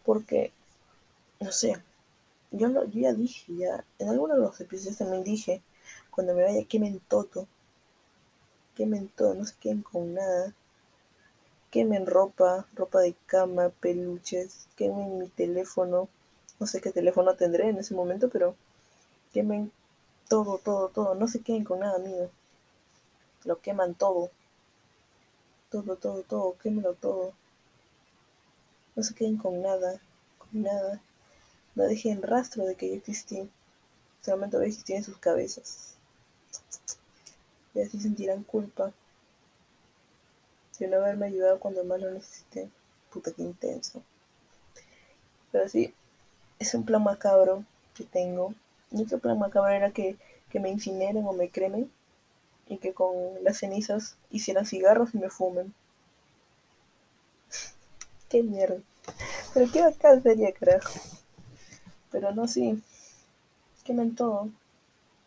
porque, 0.05 0.51
no 1.39 1.53
sé, 1.53 1.77
yo, 2.51 2.69
lo, 2.69 2.85
yo 2.87 3.03
ya 3.03 3.13
dije, 3.13 3.55
ya, 3.55 3.85
en 3.99 4.09
algunos 4.09 4.39
de 4.39 4.43
los 4.43 4.61
episodios 4.61 4.97
también 4.97 5.23
dije, 5.23 5.63
cuando 6.11 6.35
me 6.35 6.43
vaya 6.43 6.65
quemen 6.65 7.01
todo, 7.07 7.47
quemen 8.75 9.09
todo, 9.09 9.35
no 9.35 9.45
se 9.45 9.55
queden 9.57 9.83
con 9.83 10.15
nada, 10.15 10.55
quemen 11.71 12.07
ropa, 12.07 12.67
ropa 12.75 13.01
de 13.01 13.15
cama, 13.27 13.69
peluches, 13.69 14.69
quemen 14.77 15.19
mi 15.19 15.29
teléfono, 15.29 16.09
no 16.59 16.67
sé 16.67 16.81
qué 16.81 16.91
teléfono 16.93 17.35
tendré 17.35 17.69
en 17.69 17.79
ese 17.79 17.95
momento, 17.95 18.31
pero 18.31 18.57
quemen 19.35 19.71
todo, 20.29 20.59
todo, 20.59 20.89
todo, 20.89 21.15
no 21.15 21.29
se 21.29 21.41
queden 21.41 21.65
con 21.65 21.81
nada 21.81 21.99
mío, 21.99 22.31
lo 23.45 23.61
queman 23.61 23.95
todo 23.95 24.31
todo, 25.71 25.97
todo, 25.97 26.23
todo, 26.23 26.57
quémelo 26.59 26.95
todo. 26.95 27.33
No 28.97 29.03
se 29.03 29.15
queden 29.15 29.37
con 29.37 29.63
nada, 29.63 30.01
con 30.39 30.63
nada. 30.63 31.01
No 31.75 31.85
dejen 31.85 32.23
rastro 32.23 32.67
de 32.67 32.75
que 32.75 32.89
yo 32.89 32.95
existí. 32.97 33.49
Solamente 34.21 34.57
voy 34.57 34.67
a 34.67 34.69
existir 34.69 34.97
en 34.97 35.05
sus 35.05 35.17
cabezas. 35.19 35.95
Y 37.75 37.81
así 37.81 38.01
sentirán 38.01 38.43
culpa 38.43 38.93
de 40.79 40.89
no 40.89 40.97
haberme 40.97 41.27
ayudado 41.27 41.61
cuando 41.61 41.85
más 41.85 42.01
lo 42.01 42.11
necesité. 42.11 42.69
Puta 43.13 43.31
que 43.33 43.43
intenso. 43.43 44.03
Pero 45.53 45.69
sí, 45.69 45.95
es 46.59 46.75
un 46.75 46.85
plan 46.85 47.03
macabro 47.03 47.65
que 47.95 48.05
tengo. 48.05 48.55
Mi 48.91 49.03
otro 49.03 49.19
plan 49.19 49.39
macabro 49.39 49.71
era 49.71 49.93
que, 49.93 50.17
que 50.51 50.59
me 50.59 50.71
incineren 50.71 51.25
o 51.27 51.33
me 51.33 51.49
cremen 51.49 51.91
y 52.71 52.79
que 52.79 52.95
con 52.95 53.13
las 53.43 53.59
cenizas 53.59 54.17
hicieran 54.31 54.65
cigarros 54.65 55.13
y 55.13 55.19
me 55.19 55.29
fumen. 55.29 55.75
qué 58.31 58.45
mierda. 58.45 58.81
Pero 59.53 59.71
qué 59.73 59.83
bacán 59.83 60.23
sería, 60.23 60.53
carajo. 60.53 61.01
Pero 62.13 62.33
no, 62.33 62.47
sí. 62.47 62.81
Quemen 63.83 64.15
todo. 64.15 64.51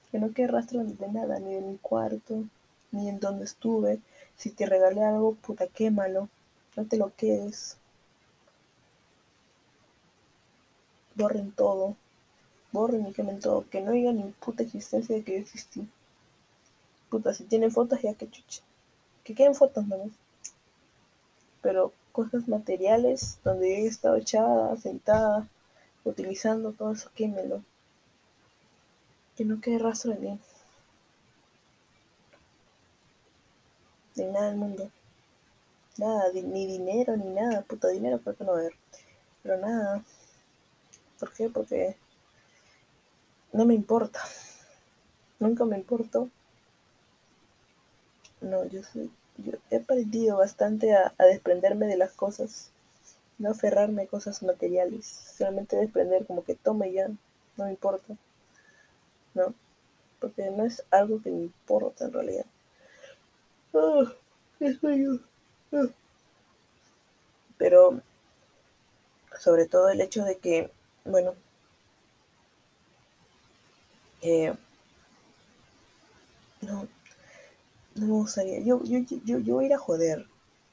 Que 0.10 0.20
no 0.20 0.32
quede 0.32 0.48
rastro 0.48 0.86
de 0.86 1.08
nada, 1.10 1.38
ni 1.40 1.54
de 1.54 1.62
mi 1.62 1.78
cuarto, 1.80 2.46
ni 2.92 3.10
en 3.10 3.20
donde 3.20 3.44
estuve. 3.44 4.00
Si 4.38 4.50
te 4.50 4.66
regalé 4.66 5.04
algo, 5.04 5.36
puta, 5.36 5.68
quémalo. 5.68 6.30
No 6.78 6.86
te 6.86 6.96
lo 6.96 7.14
quedes. 7.14 7.76
Borren 11.16 11.52
todo. 11.52 11.98
Borren 12.72 13.06
y 13.06 13.12
quemen 13.12 13.42
todo. 13.42 13.66
Que 13.70 13.82
no 13.82 13.92
haya 13.92 14.14
ni 14.14 14.32
puta 14.32 14.64
existencia 14.64 15.14
de 15.14 15.24
que 15.26 15.34
yo 15.34 15.40
existí. 15.40 15.86
Puta, 17.14 17.32
si 17.32 17.44
tienen 17.44 17.70
fotos 17.70 18.02
ya 18.02 18.16
que 18.16 18.28
chucha. 18.28 18.64
Que 19.24 19.36
queden 19.36 19.54
fotos 19.54 19.86
nomás. 19.86 20.10
Pero 21.62 21.94
cosas 22.12 22.48
materiales 22.48 23.38
donde 23.44 23.70
yo 23.70 23.84
he 23.84 23.88
estado 23.88 24.16
echada, 24.16 24.76
sentada, 24.78 25.48
utilizando 26.06 26.72
todo 26.72 26.94
eso, 26.94 27.12
quémelo. 27.14 27.62
Que 29.38 29.46
no 29.46 29.62
quede 29.62 29.78
rastro 29.78 30.14
de 30.14 30.22
mí. 30.22 30.40
De 34.16 34.26
nada 34.32 34.48
del 34.48 34.58
mundo. 34.58 34.90
Nada, 35.98 36.32
ni 36.34 36.66
dinero, 36.66 37.16
ni 37.16 37.30
nada. 37.30 37.62
Puta 37.62 37.90
dinero, 37.90 38.18
¿por 38.18 38.36
qué 38.36 38.44
no 38.44 38.56
ver? 38.56 38.74
Pero 39.44 39.58
nada. 39.58 40.04
¿Por 41.20 41.32
qué? 41.32 41.48
Porque 41.48 41.96
no 43.52 43.66
me 43.66 43.76
importa. 43.76 44.20
Nunca 45.38 45.64
me 45.64 45.78
importó 45.78 46.28
no, 48.44 48.66
yo 48.66 48.84
soy, 48.84 49.10
yo 49.38 49.54
he 49.72 49.78
aprendido 49.78 50.38
bastante 50.38 50.94
a, 50.94 51.14
desprenderme 51.18 51.88
de 51.88 51.98
las 51.98 52.12
cosas, 52.14 52.72
no 53.40 53.52
aferrarme 53.52 54.04
a 54.04 54.08
cosas 54.08 54.44
materiales, 54.44 55.06
solamente 55.38 55.76
desprender 55.76 56.26
como 56.26 56.44
que 56.44 56.56
tome 56.56 56.92
ya, 56.94 57.08
no 57.08 57.66
me 57.66 57.72
importa, 57.72 58.16
¿no? 59.34 59.54
Porque 60.20 60.50
no 60.52 60.66
es 60.66 60.84
algo 60.92 61.22
que 61.22 61.32
me 61.32 61.44
importa 61.44 62.06
en 62.06 62.14
realidad. 62.14 62.46
Oh, 63.74 64.06
Pero 67.58 68.02
sobre 69.40 69.66
todo 69.66 69.90
el 69.90 70.02
hecho 70.02 70.24
de 70.24 70.38
que, 70.38 70.70
bueno, 71.06 71.34
eh, 74.22 74.54
no, 76.62 76.88
no 77.96 78.08
me 78.08 78.14
gustaría. 78.14 78.60
Yo, 78.60 78.82
yo, 78.84 79.00
yo, 79.00 79.40
yo 79.40 79.56
voy 79.56 79.66
a 79.66 79.68
ir 79.68 79.74
a 79.74 79.78
joder 79.78 80.28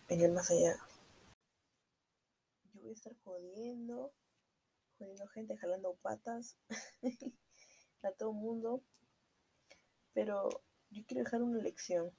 en 0.09 0.21
el 0.21 0.33
más 0.33 0.51
allá. 0.51 0.77
Yo 2.75 2.81
voy 2.81 2.91
a 2.91 2.95
estar 2.95 3.15
jodiendo, 3.25 4.13
jodiendo 4.99 5.27
gente, 5.29 5.57
jalando 5.57 5.95
patas 6.03 6.57
a 8.03 8.11
todo 8.13 8.33
mundo. 8.33 8.83
Pero 10.15 10.49
yo 10.91 11.05
quiero 11.07 11.25
dejar 11.25 11.43
una 11.43 11.59
lección 11.59 12.11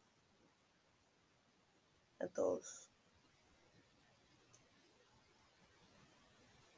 a 2.19 2.27
todos. 2.27 2.89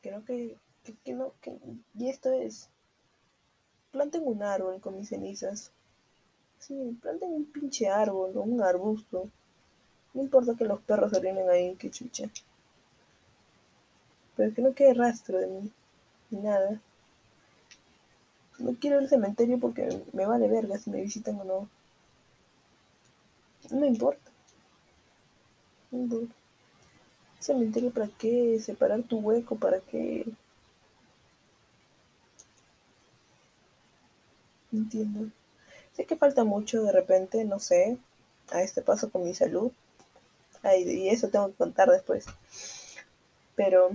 Creo 0.02 0.26
que, 0.26 0.58
que, 0.84 0.98
que 0.98 1.14
no, 1.14 1.34
que, 1.40 1.58
y 1.94 2.10
esto 2.10 2.32
es, 2.32 2.70
planten 3.92 4.24
un 4.26 4.44
árbol 4.44 4.82
con 4.82 4.98
mis 4.98 5.10
cenizas. 5.10 5.72
Sí, 6.66 6.98
planten 7.02 7.34
un 7.34 7.46
pinche 7.46 7.90
árbol 7.90 8.32
o 8.38 8.42
un 8.42 8.62
arbusto. 8.62 9.30
No 10.14 10.22
importa 10.22 10.56
que 10.58 10.64
los 10.64 10.80
perros 10.80 11.12
orinen 11.12 11.50
ahí, 11.50 11.76
que 11.76 11.92
chucha. 11.92 12.30
Pero 14.38 14.54
que 14.54 14.62
no 14.62 14.74
quede 14.74 14.94
rastro 14.94 15.40
de 15.40 15.48
mí, 15.48 15.72
ni 16.30 16.40
nada. 16.40 16.80
No 18.60 18.76
quiero 18.80 19.00
el 19.00 19.10
cementerio 19.10 19.60
porque 19.60 20.04
me 20.14 20.26
vale 20.26 20.48
verga 20.48 20.78
si 20.78 20.90
me 20.90 21.02
visitan 21.02 21.38
o 21.42 21.44
no. 21.44 21.70
No 23.70 23.80
me 23.82 23.88
importa. 23.88 24.32
No 25.92 26.00
importa. 26.00 26.34
¿Cementerio 27.40 27.92
para 27.92 28.08
qué? 28.08 28.58
¿Separar 28.62 29.04
tu 29.04 29.20
hueco 29.20 29.58
para 29.58 29.82
qué? 29.82 30.26
Entiendo. 34.72 35.30
Sé 35.96 36.06
que 36.06 36.16
falta 36.16 36.44
mucho 36.44 36.84
de 36.84 36.92
repente, 36.92 37.46
no 37.46 37.60
sé, 37.60 37.98
a 38.52 38.62
este 38.62 38.82
paso 38.82 39.10
con 39.12 39.24
mi 39.24 39.34
salud. 39.34 39.72
y 40.64 41.10
eso 41.10 41.30
tengo 41.30 41.48
que 41.48 41.56
contar 41.56 41.90
después. 41.90 42.26
Pero 43.56 43.92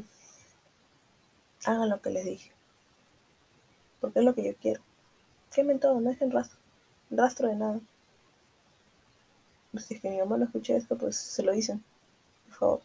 hagan 1.64 1.88
lo 1.88 2.00
que 2.00 2.10
les 2.10 2.24
dije. 2.24 2.52
Porque 4.00 4.20
es 4.20 4.24
lo 4.24 4.34
que 4.34 4.44
yo 4.44 4.54
quiero. 4.56 4.82
Quemen 5.52 5.80
todo, 5.80 6.00
no 6.00 6.10
dejen 6.10 6.30
rastro. 6.30 6.58
Rastro 7.10 7.48
de 7.48 7.56
nada. 7.56 7.80
Si 9.76 9.94
es 9.94 10.00
que 10.00 10.10
mi 10.10 10.18
mamá 10.18 10.36
no 10.36 10.44
escucha 10.44 10.76
esto, 10.76 10.96
pues 10.96 11.16
se 11.16 11.42
lo 11.42 11.52
dicen. 11.52 11.82
Por 12.48 12.54
favor. 12.56 12.80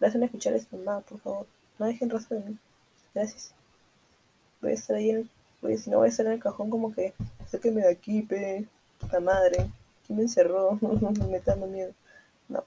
Le 0.00 0.06
hacen 0.06 0.22
escuchar 0.22 0.54
esto, 0.54 0.76
mamá, 0.76 1.00
por 1.00 1.20
favor. 1.20 1.46
No 1.78 1.86
dejen 1.86 2.10
rastro 2.10 2.38
de 2.38 2.50
mí. 2.50 2.58
Gracias. 3.14 3.54
Voy 4.60 4.72
a 4.72 4.74
estar 4.74 4.96
ahí, 4.96 5.10
en 5.10 5.16
el, 5.18 5.30
si 5.78 5.90
no 5.90 5.98
voy 5.98 6.06
a 6.06 6.10
estar 6.10 6.26
en 6.26 6.32
el 6.32 6.40
cajón 6.40 6.70
como 6.70 6.92
que, 6.94 7.14
sáquenme 7.50 7.82
de 7.82 7.90
aquí, 7.90 8.22
pe, 8.22 8.66
puta 9.00 9.20
madre. 9.20 9.70
¿Quién 10.06 10.16
me 10.16 10.22
encerró? 10.22 10.78
me 11.30 11.36
está 11.36 11.52
dando 11.52 11.66
miedo. 11.66 11.92
No. 12.48 12.64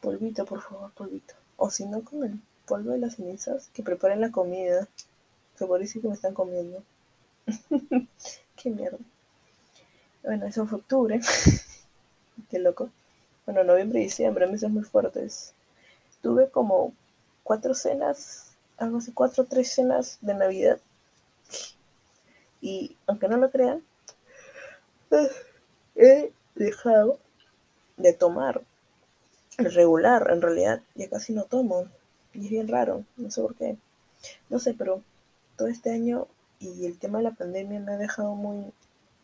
Polvito, 0.00 0.44
por 0.44 0.60
favor, 0.60 0.90
polvito. 0.92 1.34
O 1.56 1.70
si 1.70 1.86
no, 1.86 2.02
con 2.02 2.24
el 2.24 2.40
polvo 2.66 2.90
de 2.90 2.98
las 2.98 3.16
cenizas, 3.16 3.68
que 3.72 3.82
preparen 3.82 4.20
la 4.20 4.30
comida. 4.30 4.88
Se 5.56 5.66
puede 5.66 5.82
decir 5.82 6.02
que 6.02 6.08
me 6.08 6.14
están 6.14 6.34
comiendo. 6.34 6.82
Qué 8.56 8.70
mierda. 8.70 8.98
Bueno, 10.22 10.46
eso 10.46 10.66
fue 10.66 10.78
octubre. 10.78 11.20
Qué 12.50 12.58
loco. 12.58 12.90
Bueno, 13.46 13.64
noviembre 13.64 14.00
y 14.00 14.04
diciembre, 14.04 14.46
meses 14.46 14.70
muy 14.70 14.84
fuertes. 14.84 15.54
Tuve 16.22 16.48
como 16.50 16.92
cuatro 17.42 17.74
cenas, 17.74 18.52
algo 18.78 18.98
así, 18.98 19.12
cuatro 19.12 19.44
o 19.44 19.46
tres 19.46 19.72
cenas 19.72 20.18
de 20.20 20.34
Navidad. 20.34 20.80
Y 22.60 22.96
aunque 23.06 23.28
no 23.28 23.36
lo 23.36 23.50
crean, 23.50 23.82
he 25.96 26.32
dejado 26.54 27.18
de 27.96 28.12
tomar 28.12 28.62
regular, 29.58 30.28
en 30.30 30.42
realidad. 30.42 30.82
Ya 30.94 31.08
casi 31.08 31.32
no 31.32 31.44
tomo. 31.44 31.88
Y 32.32 32.44
es 32.44 32.50
bien 32.50 32.68
raro, 32.68 33.04
no 33.16 33.30
sé 33.30 33.42
por 33.42 33.54
qué. 33.54 33.76
No 34.48 34.58
sé, 34.58 34.74
pero 34.74 35.02
todo 35.56 35.68
este 35.68 35.90
año 35.90 36.28
y 36.60 36.86
el 36.86 36.98
tema 36.98 37.18
de 37.18 37.24
la 37.24 37.32
pandemia 37.32 37.80
me 37.80 37.92
ha 37.92 37.98
dejado 37.98 38.34
muy, 38.34 38.72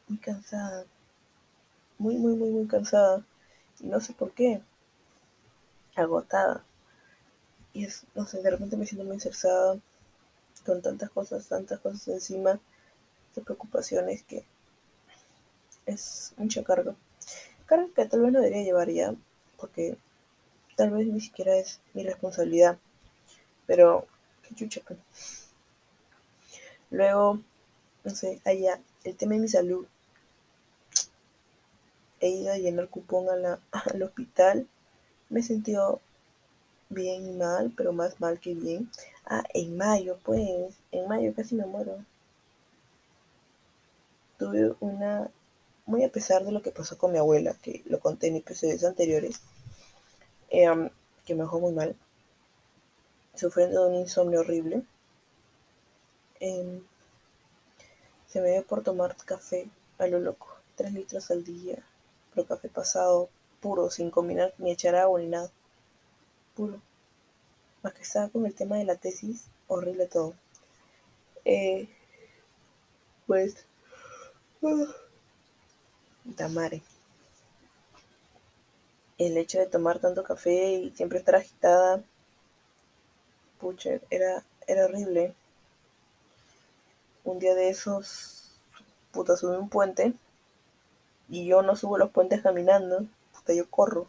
muy 0.09 0.19
cansada. 0.19 0.85
Muy, 1.99 2.17
muy, 2.17 2.35
muy, 2.35 2.51
muy 2.51 2.67
cansada. 2.67 3.25
Y 3.81 3.87
no 3.87 4.01
sé 4.01 4.12
por 4.12 4.33
qué. 4.33 4.61
Agotada. 5.95 6.64
Y 7.73 7.85
es, 7.85 8.05
no 8.14 8.27
sé, 8.27 8.43
de 8.43 8.51
repente 8.51 8.77
me 8.77 8.87
siento 8.87 9.05
muy 9.05 9.17
estresada 9.17 9.79
con 10.69 10.83
tantas 10.83 11.09
cosas, 11.09 11.47
tantas 11.47 11.81
cosas 11.81 12.07
encima, 12.09 12.61
de 13.35 13.41
preocupaciones 13.41 14.23
que 14.23 14.45
es 15.87 16.35
mucha 16.37 16.63
carga. 16.63 16.95
Carga 17.65 17.89
que 17.97 18.05
tal 18.05 18.21
vez 18.21 18.33
no 18.33 18.41
debería 18.43 18.65
llevar 18.65 18.91
ya, 18.91 19.15
porque 19.57 19.97
tal 20.77 20.91
vez 20.91 21.07
ni 21.07 21.23
siquiera 21.23 21.57
es 21.57 21.81
mi 21.95 22.03
responsabilidad. 22.03 22.77
Pero, 23.67 24.07
qué 24.43 24.55
chucha. 24.55 24.83
Pues. 24.87 24.99
Luego, 26.91 27.41
no 28.05 28.15
sé, 28.15 28.39
allá, 28.45 28.79
el 29.05 29.17
tema 29.17 29.37
de 29.37 29.41
mi 29.41 29.49
salud. 29.49 29.87
He 32.21 32.29
ido 32.29 32.53
a 32.53 32.59
llenar 32.59 32.89
cupón 32.89 33.31
a 33.31 33.37
la, 33.37 33.61
al 33.73 34.03
hospital. 34.03 34.69
Me 35.31 35.41
he 35.41 35.43
sentido 35.43 36.03
bien 36.90 37.29
y 37.29 37.33
mal, 37.33 37.72
pero 37.77 37.92
más 37.92 38.20
mal 38.20 38.40
que 38.40 38.55
bien. 38.55 38.90
Ah, 39.27 39.44
en 39.55 39.77
mayo, 39.77 40.18
pues, 40.24 40.74
en 40.92 41.09
mayo 41.09 41.35
casi 41.35 41.55
me 41.55 41.66
muero. 41.66 42.05
Tuve 44.38 44.74
una, 44.81 45.31
muy 45.87 46.05
a 46.05 46.12
pesar 46.12 46.44
de 46.44 46.53
lo 46.53 46.62
que 46.62 46.70
pasó 46.70 46.96
con 46.96 47.12
mi 47.12 47.18
abuela, 47.18 47.55
que 47.62 47.83
lo 47.87 48.01
conté 48.01 48.29
en 48.29 48.37
episodios 48.37 48.85
anteriores, 48.85 49.40
em, 50.51 50.90
que 51.24 51.35
me 51.35 51.42
dejó 51.42 51.61
muy 51.61 51.72
mal, 51.72 51.96
sufriendo 53.35 53.85
de 53.85 53.90
un 53.90 53.94
insomnio 54.03 54.40
horrible. 54.40 54.85
Em, 56.40 56.83
se 58.29 58.40
me 58.40 58.51
dio 58.53 58.64
por 58.64 58.83
tomar 58.83 59.16
café 59.16 59.68
a 59.98 60.07
lo 60.07 60.20
loco, 60.20 60.48
tres 60.77 60.92
litros 60.92 61.31
al 61.31 61.44
día, 61.44 61.83
pero 62.35 62.46
café 62.46 62.68
pasado, 62.68 63.29
puro, 63.61 63.90
sin 63.90 64.11
combinar 64.11 64.55
ni 64.59 64.70
echar 64.70 64.94
agua 64.94 65.20
ni 65.20 65.27
nada. 65.27 65.51
Más 67.83 67.92
que 67.94 68.03
estaba 68.03 68.29
con 68.29 68.47
el 68.47 68.55
tema 68.55 68.77
de 68.77 68.85
la 68.85 68.97
tesis, 68.97 69.47
horrible 69.66 70.07
todo. 70.07 70.35
Eh, 71.44 71.88
pues. 73.27 73.64
Uh. 74.61 74.87
El 79.18 79.37
hecho 79.37 79.59
de 79.59 79.66
tomar 79.66 79.99
tanto 79.99 80.23
café 80.23 80.73
y 80.73 80.90
siempre 80.90 81.18
estar 81.18 81.37
agitada. 81.37 82.03
Pucha, 83.59 84.01
era, 84.11 84.44
era 84.66 84.85
horrible 84.85 85.35
un 87.25 87.38
día 87.38 87.55
de 87.55 87.68
esos, 87.68 88.53
puta, 89.12 89.37
subí 89.37 89.57
un 89.57 89.68
puente 89.68 90.14
y 91.29 91.47
yo 91.47 91.62
no 91.62 91.77
subo 91.77 91.99
los 91.99 92.11
puentes 92.11 92.42
caminando, 92.42 93.07
puta, 93.35 93.53
yo 93.53 93.68
corro. 93.68 94.07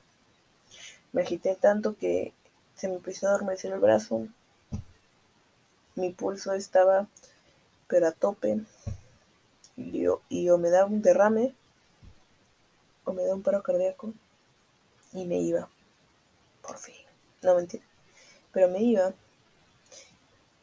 Me 1.11 1.23
agité 1.23 1.55
tanto 1.55 1.97
que 1.97 2.33
se 2.79 2.87
me 2.87 2.95
empezó 2.95 3.27
a 3.27 3.31
adormecer 3.31 3.73
el 3.73 3.79
brazo. 3.79 4.25
Mi 5.95 6.11
pulso 6.11 6.53
estaba 6.53 7.07
pero 7.87 8.07
a 8.07 8.11
tope. 8.13 8.61
Y 9.75 10.49
o 10.49 10.57
me 10.57 10.69
da 10.69 10.85
un 10.85 11.01
derrame 11.01 11.53
o 13.03 13.11
me 13.11 13.25
da 13.25 13.35
un 13.35 13.41
paro 13.41 13.63
cardíaco 13.63 14.13
y 15.11 15.25
me 15.25 15.39
iba. 15.39 15.67
Por 16.61 16.77
fin. 16.77 16.95
No 17.41 17.55
mentira. 17.55 17.83
Pero 18.53 18.69
me 18.69 18.81
iba. 18.81 19.13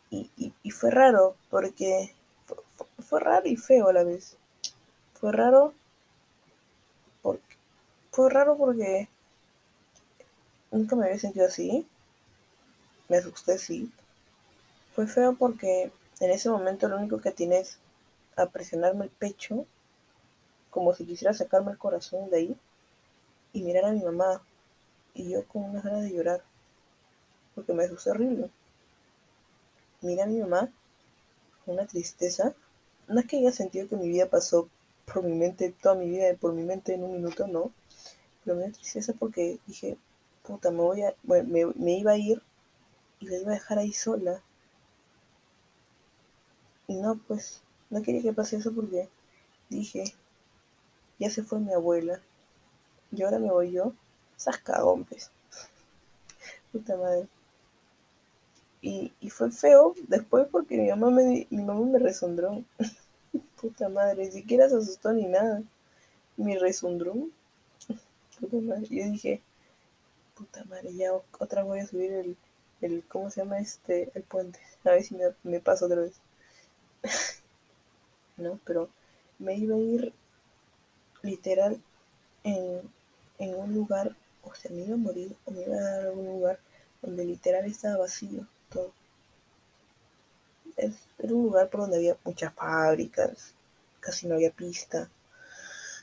Y, 0.08 0.30
y, 0.38 0.54
y 0.62 0.70
fue 0.70 0.90
raro 0.90 1.36
porque 1.50 2.14
fue 3.00 3.20
raro 3.20 3.46
y 3.46 3.56
feo 3.56 3.88
a 3.88 3.92
la 3.92 4.04
vez. 4.04 4.36
Fue 5.20 5.32
raro 5.32 5.74
porque 7.20 7.56
fue 8.10 8.30
raro 8.30 8.56
porque 8.56 9.08
nunca 10.70 10.96
me 10.96 11.06
había 11.06 11.18
sentido 11.18 11.46
así. 11.46 11.86
Me 13.08 13.18
asusté, 13.18 13.58
sí. 13.58 13.90
Fue 14.94 15.06
feo 15.06 15.34
porque 15.34 15.92
en 16.20 16.30
ese 16.30 16.50
momento 16.50 16.88
lo 16.88 16.96
único 16.96 17.20
que 17.20 17.30
tienes 17.30 17.78
a 18.36 18.46
presionarme 18.46 19.04
el 19.04 19.10
pecho, 19.10 19.66
como 20.70 20.94
si 20.94 21.04
quisiera 21.06 21.34
sacarme 21.34 21.72
el 21.72 21.78
corazón 21.78 22.30
de 22.30 22.36
ahí, 22.36 22.56
y 23.52 23.62
mirar 23.62 23.86
a 23.86 23.92
mi 23.92 24.02
mamá. 24.02 24.42
Y 25.14 25.30
yo 25.30 25.46
con 25.46 25.64
unas 25.64 25.84
ganas 25.84 26.02
de 26.02 26.12
llorar, 26.12 26.42
porque 27.54 27.72
me 27.72 27.84
asusté 27.84 28.10
horrible. 28.10 28.50
Mira 30.02 30.24
a 30.24 30.26
mi 30.26 30.38
mamá 30.38 30.70
con 31.64 31.74
una 31.74 31.86
tristeza 31.86 32.54
no 33.08 33.20
es 33.20 33.26
que 33.26 33.38
haya 33.38 33.52
sentido 33.52 33.88
que 33.88 33.96
mi 33.96 34.08
vida 34.08 34.26
pasó 34.28 34.68
por 35.04 35.22
mi 35.22 35.32
mente, 35.32 35.74
toda 35.80 35.94
mi 35.94 36.08
vida 36.08 36.34
por 36.40 36.52
mi 36.52 36.62
mente 36.62 36.94
en 36.94 37.04
un 37.04 37.12
minuto, 37.12 37.46
no. 37.46 37.72
Pero 38.44 38.56
me 38.56 38.64
dio 38.64 38.72
tristeza 38.72 39.12
porque 39.18 39.58
dije, 39.66 39.96
puta, 40.42 40.70
me 40.70 40.78
voy 40.78 41.02
a, 41.02 41.14
bueno, 41.22 41.72
me, 41.76 41.98
iba 41.98 42.12
a 42.12 42.16
ir 42.16 42.42
y 43.26 43.28
la 43.28 43.38
iba 43.38 43.50
a 43.50 43.54
dejar 43.54 43.78
ahí 43.78 43.92
sola. 43.92 44.40
Y 46.86 46.94
no, 46.94 47.18
pues, 47.26 47.62
no 47.90 48.00
quería 48.02 48.22
que 48.22 48.32
pase 48.32 48.56
eso 48.56 48.72
porque 48.72 49.08
dije, 49.68 50.04
ya 51.18 51.28
se 51.28 51.42
fue 51.42 51.58
mi 51.58 51.72
abuela. 51.72 52.20
Y 53.10 53.22
ahora 53.22 53.40
me 53.40 53.50
voy 53.50 53.72
yo. 53.72 53.92
Esas 54.36 54.58
cagompes. 54.58 55.32
Puta 56.72 56.96
madre. 56.96 57.26
Y, 58.82 59.12
fue 59.30 59.50
feo 59.50 59.94
después 60.06 60.46
porque 60.50 60.76
mi 60.76 60.88
mamá 60.88 61.10
me, 61.10 61.48
mi 61.50 61.62
mamá 61.64 61.84
me 61.84 61.98
resondró. 61.98 62.62
Puta 63.60 63.88
madre, 63.88 64.26
ni 64.26 64.30
siquiera 64.30 64.68
se 64.68 64.76
asustó 64.76 65.12
ni 65.12 65.26
nada. 65.26 65.64
Mi 66.36 66.56
resondró. 66.56 67.14
Puta 68.40 68.56
madre. 68.58 68.86
Yo 68.88 69.04
dije, 69.10 69.42
puta 70.36 70.64
madre, 70.66 70.94
ya 70.94 71.12
otra 71.38 71.64
voy 71.64 71.80
a 71.80 71.86
subir 71.86 72.12
el, 72.12 72.36
el, 72.80 73.04
¿cómo 73.08 73.30
se 73.30 73.40
llama 73.40 73.58
este? 73.58 74.10
El 74.14 74.22
puente. 74.22 74.60
A 74.84 74.90
ver 74.90 75.02
si 75.02 75.14
me, 75.14 75.24
me 75.42 75.60
paso 75.60 75.86
otra 75.86 76.00
vez. 76.00 76.20
no, 78.36 78.58
pero 78.64 78.88
me 79.38 79.56
iba 79.56 79.76
a 79.76 79.78
ir 79.78 80.12
literal 81.22 81.80
en, 82.44 82.80
en 83.38 83.54
un 83.54 83.74
lugar, 83.74 84.16
o 84.42 84.54
sea, 84.54 84.70
me 84.70 84.82
iba 84.82 84.94
a 84.94 84.98
morir, 84.98 85.36
o 85.44 85.50
me 85.50 85.62
iba 85.62 85.76
a 85.76 85.80
dar 85.80 86.06
algún 86.06 86.26
lugar 86.26 86.58
donde 87.02 87.24
literal 87.24 87.64
estaba 87.66 87.98
vacío 87.98 88.46
todo. 88.70 88.92
era 90.76 91.34
un 91.34 91.44
lugar 91.44 91.68
por 91.70 91.82
donde 91.82 91.96
había 91.96 92.16
muchas 92.24 92.52
fábricas, 92.54 93.54
casi 94.00 94.26
no 94.26 94.34
había 94.34 94.50
pista, 94.50 95.08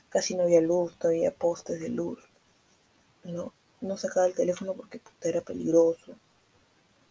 casi 0.08 0.34
no 0.34 0.44
había 0.44 0.60
luz, 0.60 0.96
no 1.02 1.08
había 1.10 1.32
postes 1.32 1.80
de 1.80 1.88
luz. 1.88 2.18
No, 3.24 3.52
no 3.80 3.96
sacaba 3.96 4.26
el 4.26 4.34
teléfono 4.34 4.74
porque 4.74 5.00
era 5.22 5.40
peligroso. 5.40 6.14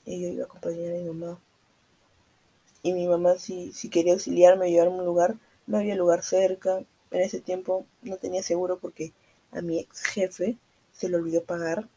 Y 0.06 0.22
yo 0.22 0.28
iba 0.30 0.44
a 0.44 0.48
acompañar 0.48 0.94
a 0.94 0.98
mi 0.98 1.04
mamá. 1.10 1.40
Y 2.84 2.94
mi 2.94 3.08
mamá 3.08 3.38
si, 3.38 3.72
si 3.72 3.90
quería 3.90 4.14
auxiliarme, 4.14 4.70
llevarme 4.70 4.96
a 4.98 5.00
un 5.00 5.06
lugar, 5.06 5.36
no 5.68 5.78
había 5.78 5.96
lugar 5.96 6.24
cerca. 6.24 6.80
En 7.12 7.22
ese 7.22 7.40
tiempo 7.42 7.86
no 8.02 8.18
tenía 8.18 8.44
seguro 8.44 8.80
porque 8.80 9.14
a 9.52 9.62
mi 9.62 9.80
ex 9.80 10.04
jefe 10.04 10.58
se 10.94 11.10
le 11.10 11.16
olvidó 11.18 11.44
pagar 11.44 11.88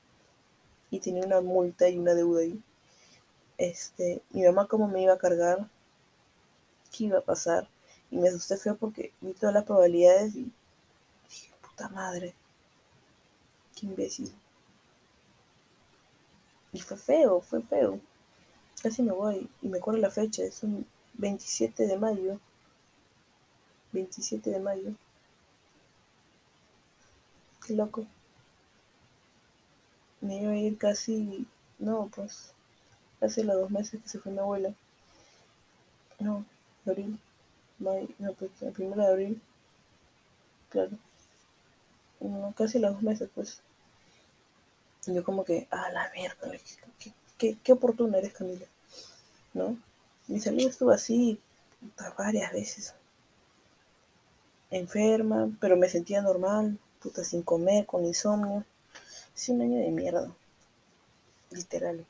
y 0.90 1.00
tenía 1.00 1.24
una 1.24 1.40
multa 1.40 1.88
y 1.88 1.98
una 1.98 2.14
deuda 2.14 2.40
ahí. 2.42 2.60
este, 3.58 4.22
mi 4.30 4.44
mamá 4.44 4.66
cómo 4.68 4.88
me 4.88 5.02
iba 5.02 5.14
a 5.14 5.18
cargar, 5.18 5.68
qué 6.90 7.04
iba 7.04 7.18
a 7.18 7.22
pasar. 7.22 7.68
Y 8.10 8.16
me 8.18 8.28
asusté 8.28 8.56
feo 8.56 8.76
porque 8.76 9.12
vi 9.20 9.32
todas 9.34 9.54
las 9.54 9.64
probabilidades 9.64 10.34
y 10.36 10.52
dije, 11.28 11.52
puta 11.62 11.88
madre, 11.88 12.34
qué 13.74 13.86
imbécil. 13.86 14.32
Y 16.76 16.80
fue 16.80 16.98
feo, 16.98 17.40
fue 17.40 17.62
feo. 17.62 17.98
Casi 18.82 19.02
me 19.02 19.12
voy 19.12 19.48
y 19.62 19.68
me 19.68 19.78
acuerdo 19.78 19.98
la 19.98 20.10
fecha, 20.10 20.42
es 20.42 20.62
un 20.62 20.86
27 21.14 21.86
de 21.86 21.96
mayo. 21.96 22.38
27 23.92 24.50
de 24.50 24.60
mayo. 24.60 24.92
Qué 27.66 27.72
loco. 27.72 28.06
Me 30.20 30.42
iba 30.42 30.52
a 30.52 30.56
ir 30.58 30.76
casi, 30.76 31.46
no, 31.78 32.10
pues, 32.14 32.52
casi 33.20 33.42
los 33.42 33.58
dos 33.58 33.70
meses 33.70 34.02
que 34.02 34.08
se 34.10 34.18
fue 34.18 34.32
mi 34.32 34.40
abuela. 34.40 34.74
No, 36.18 36.44
abril, 36.84 37.18
mayo, 37.78 38.08
no, 38.18 38.34
pues, 38.34 38.50
el 38.60 38.72
primero 38.72 39.00
de 39.00 39.08
abril. 39.08 39.42
Claro. 40.68 40.98
No, 42.20 42.52
casi 42.54 42.78
los 42.78 42.92
dos 42.92 43.02
meses, 43.02 43.30
pues. 43.34 43.62
Yo 45.06 45.24
como 45.24 45.44
que, 45.44 45.68
ah, 45.70 45.90
la 45.92 46.10
mierda, 46.14 46.50
qué, 46.98 47.12
qué, 47.38 47.56
qué 47.62 47.72
oportuna 47.72 48.18
eres, 48.18 48.32
Camila. 48.32 48.66
¿No? 49.54 49.76
Mi 50.26 50.40
salud 50.40 50.66
estuvo 50.66 50.90
así 50.90 51.40
varias 52.18 52.52
veces. 52.52 52.94
Enferma, 54.70 55.48
pero 55.60 55.76
me 55.76 55.88
sentía 55.88 56.20
normal, 56.22 56.78
puta, 57.00 57.22
sin 57.22 57.42
comer, 57.42 57.86
con 57.86 58.04
insomnio. 58.04 58.64
Sí, 59.34 59.52
un 59.52 59.62
año 59.62 59.78
de 59.78 59.90
mierda. 59.90 60.32
Literal. 61.50 62.04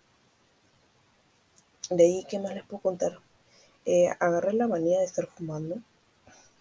De 1.90 2.04
ahí, 2.04 2.24
¿qué 2.28 2.38
más 2.38 2.54
les 2.54 2.64
puedo 2.64 2.82
contar? 2.82 3.20
Eh, 3.84 4.08
agarré 4.18 4.54
la 4.54 4.66
manía 4.66 4.98
de 4.98 5.04
estar 5.04 5.26
fumando. 5.26 5.76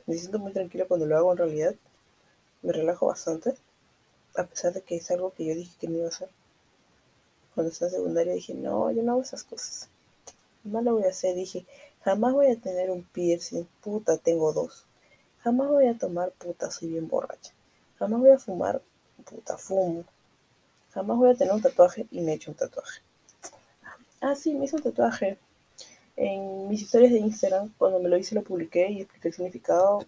Me 0.06 0.16
siento 0.16 0.38
muy 0.38 0.52
tranquila 0.52 0.86
cuando 0.86 1.06
lo 1.06 1.18
hago 1.18 1.32
en 1.32 1.38
realidad. 1.38 1.76
Me 2.62 2.74
relajo 2.74 3.08
bastante. 3.08 3.56
A 4.38 4.44
pesar 4.44 4.74
de 4.74 4.82
que 4.82 4.98
es 4.98 5.12
algo 5.12 5.34
que 5.34 5.46
yo 5.46 5.56
dije 5.56 5.76
que 5.80 5.88
no 5.88 5.98
iba 5.98 6.06
a 6.06 6.10
hacer. 6.10 6.30
Cuando 7.54 7.72
estaba 7.72 7.90
en 7.90 7.98
secundaria 7.98 8.34
dije, 8.34 8.54
no, 8.54 8.92
yo 8.92 9.02
no 9.02 9.14
hago 9.14 9.22
esas 9.22 9.44
cosas. 9.44 9.90
Jamás 10.64 10.84
lo 10.84 10.96
voy 10.96 11.04
a 11.04 11.10
hacer. 11.10 11.36
Dije, 11.36 11.66
jamás 12.04 12.34
voy 12.34 12.48
a 12.48 12.60
tener 12.60 12.92
un 12.92 13.04
piercing. 13.04 13.66
Puta, 13.82 14.18
tengo 14.18 14.52
dos. 14.52 14.86
Jamás 15.40 15.70
voy 15.70 15.88
a 15.88 15.98
tomar, 15.98 16.32
puta, 16.32 16.72
soy 16.72 16.90
bien 16.90 17.08
borracha. 17.08 17.54
Jamás 18.00 18.20
voy 18.20 18.32
a 18.32 18.40
fumar, 18.40 18.82
puta, 19.24 19.58
fumo. 19.58 20.04
Jamás 20.92 21.18
voy 21.18 21.30
a 21.30 21.36
tener 21.36 21.54
un 21.54 21.62
tatuaje 21.62 22.08
y 22.10 22.22
me 22.22 22.32
he 22.32 22.36
hecho 22.36 22.52
un 22.52 22.58
tatuaje. 22.58 23.02
Ah, 24.22 24.36
sí, 24.36 24.54
me 24.56 24.66
hice 24.66 24.78
un 24.78 24.82
tatuaje. 24.82 25.38
En 26.16 26.68
mis 26.68 26.82
historias 26.82 27.12
de 27.12 27.20
Instagram, 27.20 27.72
cuando 27.78 28.00
me 28.00 28.10
lo 28.10 28.18
hice, 28.18 28.34
lo 28.34 28.44
publiqué 28.44 28.90
y 28.90 29.02
expliqué 29.02 29.28
el 29.28 29.34
significado. 29.34 30.06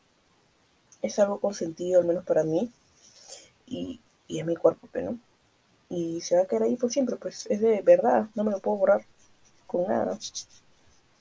Es 1.01 1.19
algo 1.19 1.39
consentido, 1.39 2.01
al 2.01 2.07
menos 2.07 2.25
para 2.25 2.43
mí. 2.43 2.71
Y, 3.67 3.99
y 4.28 4.39
es 4.39 4.45
mi 4.45 4.55
cuerpo, 4.55 4.88
¿no? 4.95 5.19
Y 5.89 6.21
se 6.21 6.36
va 6.36 6.43
a 6.43 6.45
quedar 6.45 6.63
ahí 6.63 6.75
por 6.75 6.91
siempre, 6.91 7.15
pues 7.15 7.45
es 7.49 7.61
de 7.61 7.82
verdad, 7.82 8.28
no 8.36 8.43
me 8.43 8.51
lo 8.51 8.59
puedo 8.59 8.78
borrar 8.78 9.05
con 9.67 9.88
nada. 9.88 10.17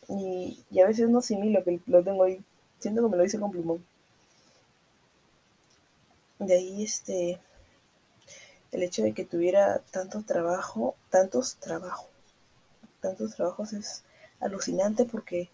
Y, 0.08 0.64
y 0.70 0.80
a 0.80 0.86
veces 0.86 1.08
no 1.08 1.18
asimilo 1.18 1.62
que 1.64 1.80
lo 1.86 2.02
tengo 2.02 2.24
ahí. 2.24 2.42
Siento 2.78 3.02
que 3.02 3.08
me 3.08 3.16
lo 3.16 3.24
hice 3.24 3.40
con 3.40 3.50
plumón. 3.50 3.84
De 6.38 6.54
ahí 6.54 6.84
este 6.84 7.40
el 8.72 8.82
hecho 8.82 9.02
de 9.02 9.12
que 9.14 9.24
tuviera 9.24 9.80
tanto 9.90 10.22
trabajo, 10.22 10.96
tantos 11.10 11.56
trabajos, 11.56 12.10
tantos 13.00 13.34
trabajos 13.34 13.72
es 13.72 14.02
alucinante 14.40 15.04
porque 15.04 15.48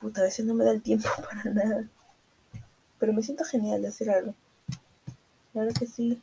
puta, 0.00 0.20
a 0.20 0.24
veces 0.24 0.46
no 0.46 0.54
me 0.54 0.64
da 0.64 0.70
el 0.70 0.82
tiempo 0.82 1.08
para 1.28 1.44
nada. 1.44 1.88
Pero 2.98 3.12
me 3.12 3.22
siento 3.22 3.44
genial 3.44 3.82
de 3.82 3.88
hacer 3.88 4.10
algo. 4.10 4.34
Claro 5.52 5.72
que 5.78 5.86
sí. 5.86 6.22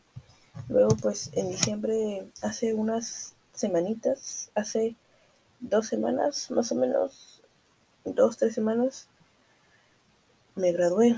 Luego 0.67 0.95
pues 0.95 1.29
en 1.33 1.49
diciembre, 1.49 2.27
hace 2.41 2.73
unas 2.73 3.35
semanitas, 3.53 4.49
hace 4.55 4.95
dos 5.59 5.87
semanas, 5.87 6.49
más 6.51 6.71
o 6.71 6.75
menos, 6.75 7.41
dos, 8.03 8.37
tres 8.37 8.55
semanas, 8.55 9.07
me 10.55 10.71
gradué. 10.71 11.15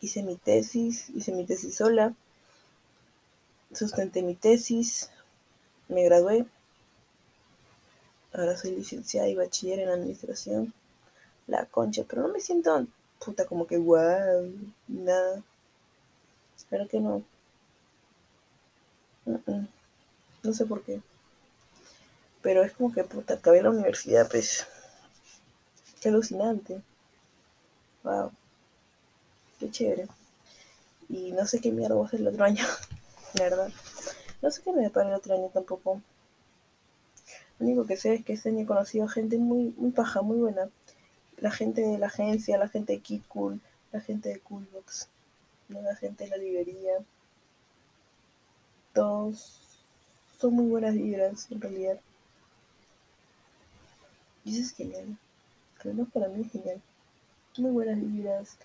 Hice 0.00 0.22
mi 0.22 0.36
tesis, 0.36 1.08
hice 1.10 1.32
mi 1.32 1.46
tesis 1.46 1.76
sola, 1.76 2.14
sustenté 3.72 4.22
mi 4.22 4.34
tesis, 4.34 5.10
me 5.88 6.02
gradué, 6.04 6.46
ahora 8.32 8.56
soy 8.56 8.72
licenciada 8.72 9.28
y 9.28 9.34
bachiller 9.34 9.78
en 9.78 9.88
administración, 9.88 10.74
la 11.46 11.64
concha, 11.66 12.04
pero 12.08 12.22
no 12.22 12.28
me 12.28 12.40
siento 12.40 12.86
puta 13.24 13.46
como 13.46 13.66
que 13.66 13.78
guau, 13.78 14.52
nada, 14.88 15.42
espero 16.74 16.88
que 16.88 17.00
no, 17.00 17.22
no 20.42 20.52
sé 20.52 20.66
por 20.66 20.82
qué, 20.82 21.00
pero 22.42 22.64
es 22.64 22.72
como 22.72 22.92
que 22.92 23.04
puta, 23.04 23.34
acabé 23.34 23.62
la 23.62 23.70
universidad, 23.70 24.28
pues, 24.28 24.66
qué 26.00 26.08
alucinante, 26.08 26.82
wow 28.02 28.32
qué 29.60 29.70
chévere. 29.70 30.08
Y 31.08 31.30
no 31.32 31.46
sé 31.46 31.60
qué 31.60 31.70
mierda 31.70 31.94
voy 31.94 32.04
a 32.04 32.08
hacer 32.08 32.20
el 32.20 32.28
otro 32.28 32.44
año, 32.44 32.64
la 33.34 33.44
verdad. 33.44 33.70
No 34.42 34.50
sé 34.50 34.62
qué 34.62 34.72
me 34.72 34.82
depara 34.82 35.10
el 35.10 35.14
otro 35.14 35.34
año 35.34 35.48
tampoco. 35.50 36.02
Lo 37.58 37.66
único 37.66 37.86
que 37.86 37.96
sé 37.96 38.14
es 38.14 38.24
que 38.24 38.32
este 38.32 38.48
año 38.48 38.62
he 38.62 38.66
conocido 38.66 39.06
gente 39.06 39.38
muy, 39.38 39.72
muy 39.76 39.92
paja, 39.92 40.22
muy 40.22 40.38
buena. 40.38 40.68
La 41.38 41.52
gente 41.52 41.82
de 41.82 41.98
la 41.98 42.08
agencia, 42.08 42.58
la 42.58 42.68
gente 42.68 42.94
de 42.94 43.00
Kid 43.00 43.22
Cool, 43.28 43.60
la 43.92 44.00
gente 44.00 44.28
de 44.30 44.40
Coolbox, 44.40 45.08
la 45.68 45.96
gente 45.96 46.24
de 46.24 46.30
la 46.30 46.36
librería. 46.36 46.98
Todos 48.92 49.60
son 50.40 50.54
muy 50.54 50.66
buenas 50.66 50.94
vibras, 50.94 51.50
en 51.50 51.60
realidad. 51.60 52.00
Y 54.44 54.52
eso 54.52 54.62
es 54.62 54.72
genial. 54.74 55.18
Al 55.80 55.94
menos 55.94 56.08
para 56.12 56.28
mí 56.28 56.42
es 56.42 56.52
genial. 56.52 56.80
Muy 57.56 57.70
buenas 57.70 58.00
vibras, 58.00 58.58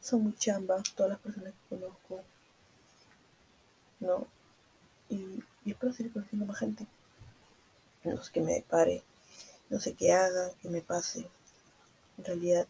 son 0.00 0.22
muy 0.22 0.34
chambas 0.34 0.82
todas 0.94 1.10
las 1.10 1.20
personas 1.20 1.52
que 1.52 1.76
conozco, 1.76 2.22
¿no? 3.98 4.26
Y, 5.08 5.42
espero 5.64 5.92
seguir 5.92 6.12
conociendo 6.12 6.46
más 6.46 6.58
gente. 6.58 6.86
No 8.04 8.22
sé 8.22 8.30
qué 8.32 8.40
me 8.40 8.52
depare, 8.52 9.02
no 9.68 9.80
sé 9.80 9.94
qué 9.94 10.12
haga, 10.12 10.50
qué 10.62 10.68
me 10.68 10.80
pase, 10.80 11.28
en 12.18 12.24
realidad, 12.24 12.68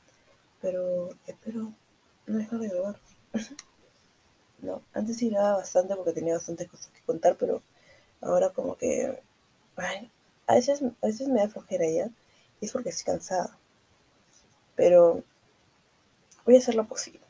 pero 0.63 1.11
espero 1.27 1.73
no 2.27 2.39
dejar 2.39 2.59
de 2.61 2.69
grabar. 2.69 3.01
No, 4.63 4.83
antes 4.95 5.19
sí 5.19 5.31
bastante 5.31 5.95
porque 5.97 6.13
tenía 6.13 6.35
bastantes 6.35 6.69
cosas 6.69 6.89
que 6.89 7.03
contar, 7.03 7.37
pero 7.37 7.63
ahora 8.21 8.51
como 8.51 8.77
que, 8.77 9.23
a 10.47 10.55
veces, 10.55 10.83
a 10.83 11.07
veces 11.07 11.29
me 11.29 11.41
da 11.41 11.49
flojera 11.49 11.89
ya, 11.89 12.11
y 12.61 12.67
es 12.67 12.73
porque 12.73 12.91
estoy 12.91 13.13
cansada. 13.13 13.59
Pero 14.75 15.23
voy 16.45 16.57
a 16.57 16.59
hacer 16.59 16.75
lo 16.75 16.87
posible. 16.87 17.21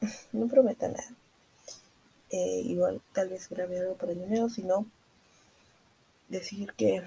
no 0.32 0.48
prometa 0.48 0.88
nada. 0.88 1.14
Eh, 2.30 2.62
igual 2.64 3.02
tal 3.12 3.28
vez 3.28 3.48
grabe 3.48 3.78
algo 3.78 3.94
para 3.94 4.12
el 4.12 4.28
nuevo, 4.28 4.48
si 4.48 4.62
no, 4.62 4.86
decir 6.28 6.72
que 6.72 7.02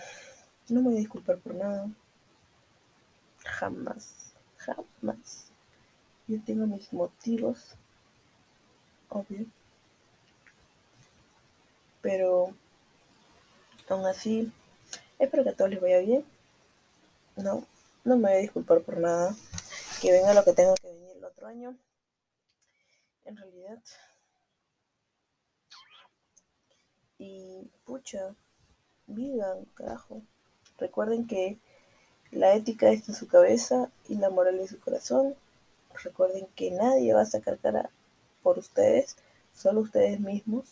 no 0.69 0.81
me 0.81 0.89
voy 0.89 0.95
a 0.95 0.99
disculpar 0.99 1.39
por 1.39 1.55
nada. 1.55 1.89
Jamás, 3.43 4.33
jamás. 4.57 5.47
Yo 6.27 6.39
tengo 6.45 6.67
mis 6.67 6.93
motivos, 6.93 7.75
obvio. 9.16 9.45
Pero 12.01 12.53
aún 13.89 14.05
así, 14.05 14.51
espero 15.18 15.43
que 15.43 15.49
a 15.49 15.55
todos 15.55 15.72
les 15.72 15.82
vaya 15.82 15.99
bien. 15.99 16.26
No, 17.38 17.66
no 18.03 18.18
me 18.18 18.30
voy 18.30 18.34
a 18.34 18.41
disculpar 18.41 18.82
por 18.82 18.97
nada. 18.97 19.36
Que 20.01 20.11
venga 20.11 20.34
lo 20.34 20.43
que 20.43 20.53
tenga 20.53 20.76
que 20.76 20.88
venir 20.88 21.11
el 21.16 21.24
otro 21.24 21.47
año 21.47 21.76
en 23.24 23.38
realidad. 23.38 23.80
Y 27.18 27.72
pucha, 27.86 28.36
vivan, 29.07 29.66
carajo. 29.74 30.22
Recuerden 30.78 31.26
que 31.26 31.57
la 32.32 32.53
ética 32.53 32.89
está 32.91 33.13
en 33.13 33.18
su 33.18 33.28
cabeza 33.28 33.89
y 34.09 34.16
la 34.16 34.30
moral 34.30 34.59
en 34.59 34.68
su 34.68 34.80
corazón. 34.80 35.36
Recuerden 36.03 36.45
que 36.55 36.72
nadie 36.72 37.13
va 37.13 37.22
a 37.22 37.26
sacar 37.26 37.57
cara 37.57 37.89
por 38.45 38.59
ustedes, 38.59 39.17
solo 39.55 39.81
ustedes 39.81 40.19
mismos. 40.19 40.65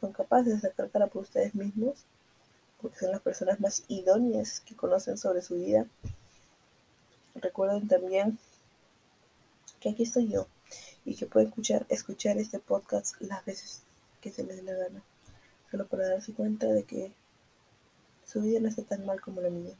Son 0.00 0.12
capaces 0.12 0.54
de 0.54 0.68
sacar 0.68 0.90
cara 0.90 1.06
por 1.06 1.22
ustedes 1.22 1.54
mismos, 1.54 2.00
porque 2.80 2.98
son 2.98 3.12
las 3.12 3.20
personas 3.20 3.60
más 3.60 3.84
idóneas 3.86 4.58
que 4.58 4.74
conocen 4.74 5.16
sobre 5.16 5.40
su 5.40 5.54
vida. 5.54 5.86
Recuerden 7.36 7.86
también 7.86 8.40
que 9.78 9.90
aquí 9.90 10.02
estoy 10.02 10.30
yo 10.30 10.48
y 11.04 11.14
que 11.14 11.26
pueden 11.26 11.50
escuchar, 11.50 11.86
escuchar 11.88 12.38
este 12.38 12.58
podcast 12.58 13.14
las 13.20 13.44
veces 13.44 13.82
que 14.20 14.32
se 14.32 14.42
les 14.42 14.56
dé 14.56 14.62
la 14.64 14.74
gana. 14.74 15.02
Solo 15.70 15.86
para 15.86 16.08
darse 16.08 16.32
cuenta 16.32 16.66
de 16.66 16.82
que 16.82 17.12
su 18.26 18.40
vida 18.40 18.58
no 18.58 18.68
está 18.68 18.82
tan 18.82 19.06
mal 19.06 19.20
como 19.20 19.40
la 19.40 19.50
mía. 19.50 19.76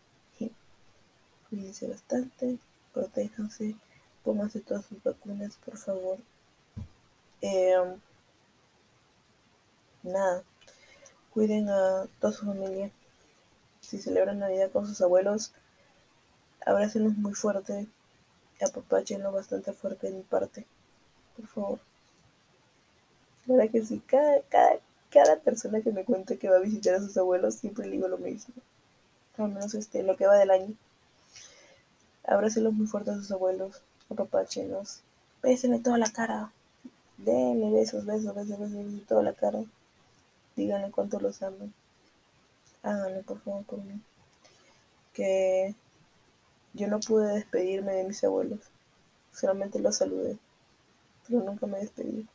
Cuídense 1.51 1.89
bastante, 1.89 2.59
protéjanse, 2.95 3.75
pónganse 4.23 4.61
todas 4.61 4.87
sus 4.87 5.03
vacunas, 5.03 5.57
por 5.57 5.77
favor. 5.77 6.19
Eh, 7.43 7.75
nada, 10.05 10.43
cuiden 11.35 11.69
a 11.69 12.07
toda 12.21 12.33
su 12.33 12.47
familia. 12.47 12.91
Si 13.81 13.99
celebran 13.99 14.39
Navidad 14.39 14.71
con 14.71 14.87
sus 14.87 15.01
abuelos, 15.01 15.53
abrácenlos 16.65 17.17
muy 17.17 17.35
fuerte, 17.35 17.89
apapáchenlo 18.61 19.33
bastante 19.33 19.73
fuerte 19.73 20.07
de 20.09 20.15
mi 20.15 20.23
parte, 20.23 20.67
por 21.37 21.47
favor. 21.49 21.79
La 23.47 23.57
verdad 23.57 23.73
que 23.73 23.85
sí, 23.85 24.01
cada, 24.07 24.41
cada, 24.43 24.79
cada 25.11 25.37
persona 25.41 25.81
que 25.81 25.91
me 25.91 26.05
cuente 26.05 26.39
que 26.39 26.49
va 26.49 26.57
a 26.57 26.61
visitar 26.61 26.95
a 26.95 27.01
sus 27.01 27.17
abuelos, 27.17 27.57
siempre 27.57 27.87
le 27.87 27.97
digo 27.97 28.07
lo 28.07 28.19
mismo. 28.19 28.55
Al 29.37 29.49
menos 29.49 29.75
este, 29.75 30.05
lo 30.05 30.17
que 30.17 30.29
va 30.29 30.37
del 30.37 30.53
año. 30.53 30.75
Abrácenlos 32.25 32.73
muy 32.73 32.87
fuerte 32.87 33.11
a 33.11 33.15
sus 33.15 33.33
abuelos, 33.33 33.83
apapáchenlos, 34.09 35.01
bésenle 35.43 35.81
toda 35.81 35.99
la 35.99 36.13
cara, 36.13 36.53
denle 37.25 37.71
besos, 37.71 38.05
besos, 38.05 38.35
besos, 38.35 38.59
besos, 38.59 38.85
besos, 38.85 39.07
toda 39.07 39.23
la 39.23 39.33
cara. 39.33 39.65
Díganle 40.57 40.91
cuánto 40.91 41.21
los 41.21 41.43
aman. 41.43 41.73
Háganlo, 42.83 43.23
por 43.23 43.41
favor, 43.41 43.65
por 43.65 43.83
mí. 43.83 44.01
Que 45.13 45.75
yo 46.75 46.89
no 46.89 47.01
pude 47.01 47.35
despedirme 47.35 47.93
de 47.93 48.05
mis 48.05 48.23
abuelos. 48.25 48.61
Solamente 49.33 49.79
los 49.79 49.97
saludé. 49.97 50.39
Pero 51.27 51.43
nunca 51.43 51.67
me 51.67 51.79
despedí. 51.79 52.27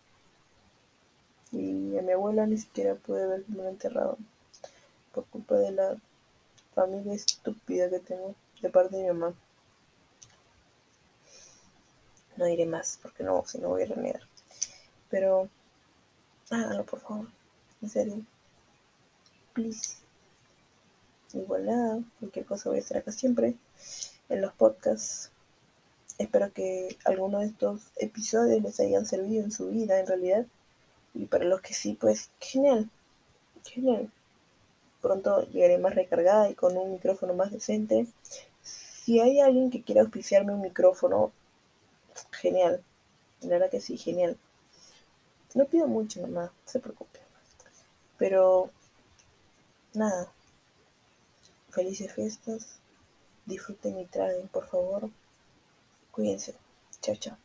Y 1.51 1.97
a 1.97 2.01
mi 2.01 2.11
abuela 2.11 2.45
ni 2.45 2.57
siquiera 2.57 2.95
pude 2.95 3.27
ver 3.27 3.43
cómo 3.43 3.63
la 3.63 3.69
enterrado. 3.69 4.17
Por 5.13 5.25
culpa 5.25 5.55
de 5.55 5.71
la 5.71 5.97
familia 6.75 7.13
estúpida 7.13 7.89
que 7.89 7.99
tengo 7.99 8.35
de 8.61 8.69
parte 8.69 8.95
de 8.95 9.03
mi 9.03 9.09
mamá. 9.09 9.33
No 12.38 12.45
diré 12.45 12.65
más 12.65 12.99
porque 13.01 13.23
no, 13.23 13.43
si 13.45 13.57
no 13.57 13.69
voy 13.69 13.83
a 13.83 13.88
renegar. 13.88 14.21
Pero 15.09 15.49
háganlo, 16.49 16.85
por 16.85 16.99
favor. 16.99 17.27
En 17.81 17.89
serio. 17.89 18.25
Please. 19.53 19.97
Igual 21.33 21.65
nada, 21.65 21.99
cualquier 22.19 22.45
cosa 22.45 22.69
voy 22.69 22.77
a 22.77 22.81
estar 22.81 22.97
acá 22.97 23.11
siempre 23.11 23.55
en 24.29 24.41
los 24.41 24.53
podcasts. 24.53 25.31
Espero 26.17 26.51
que 26.51 26.97
alguno 27.05 27.39
de 27.39 27.47
estos 27.47 27.91
episodios 27.97 28.63
les 28.63 28.79
hayan 28.79 29.05
servido 29.05 29.43
en 29.43 29.51
su 29.51 29.69
vida, 29.69 29.99
en 29.99 30.07
realidad. 30.07 30.45
Y 31.13 31.25
para 31.25 31.45
los 31.45 31.61
que 31.61 31.73
sí, 31.73 31.97
pues 31.99 32.31
genial. 32.39 32.89
Genial. 33.65 34.11
Pronto 35.01 35.43
llegaré 35.49 35.77
más 35.77 35.95
recargada 35.95 36.49
y 36.49 36.55
con 36.55 36.75
un 36.77 36.93
micrófono 36.93 37.33
más 37.33 37.51
decente. 37.51 38.07
Si 38.61 39.19
hay 39.19 39.39
alguien 39.39 39.69
que 39.69 39.83
quiera 39.83 40.01
auspiciarme 40.01 40.53
un 40.53 40.61
micrófono, 40.61 41.31
genial. 42.31 42.83
La 43.41 43.49
verdad 43.49 43.69
que 43.69 43.81
sí, 43.81 43.97
genial. 43.97 44.37
No 45.53 45.65
pido 45.65 45.87
mucho, 45.87 46.21
mamá, 46.21 46.43
no 46.43 46.71
se 46.71 46.79
preocupe. 46.79 47.19
Pero, 48.17 48.71
nada. 49.93 50.31
Felices 51.69 52.13
fiestas. 52.13 52.79
Disfruten 53.45 53.99
y 53.99 54.05
traen, 54.05 54.47
por 54.49 54.67
favor. 54.67 55.09
Cuídense. 56.11 56.55
Chao, 57.01 57.15
chao. 57.15 57.37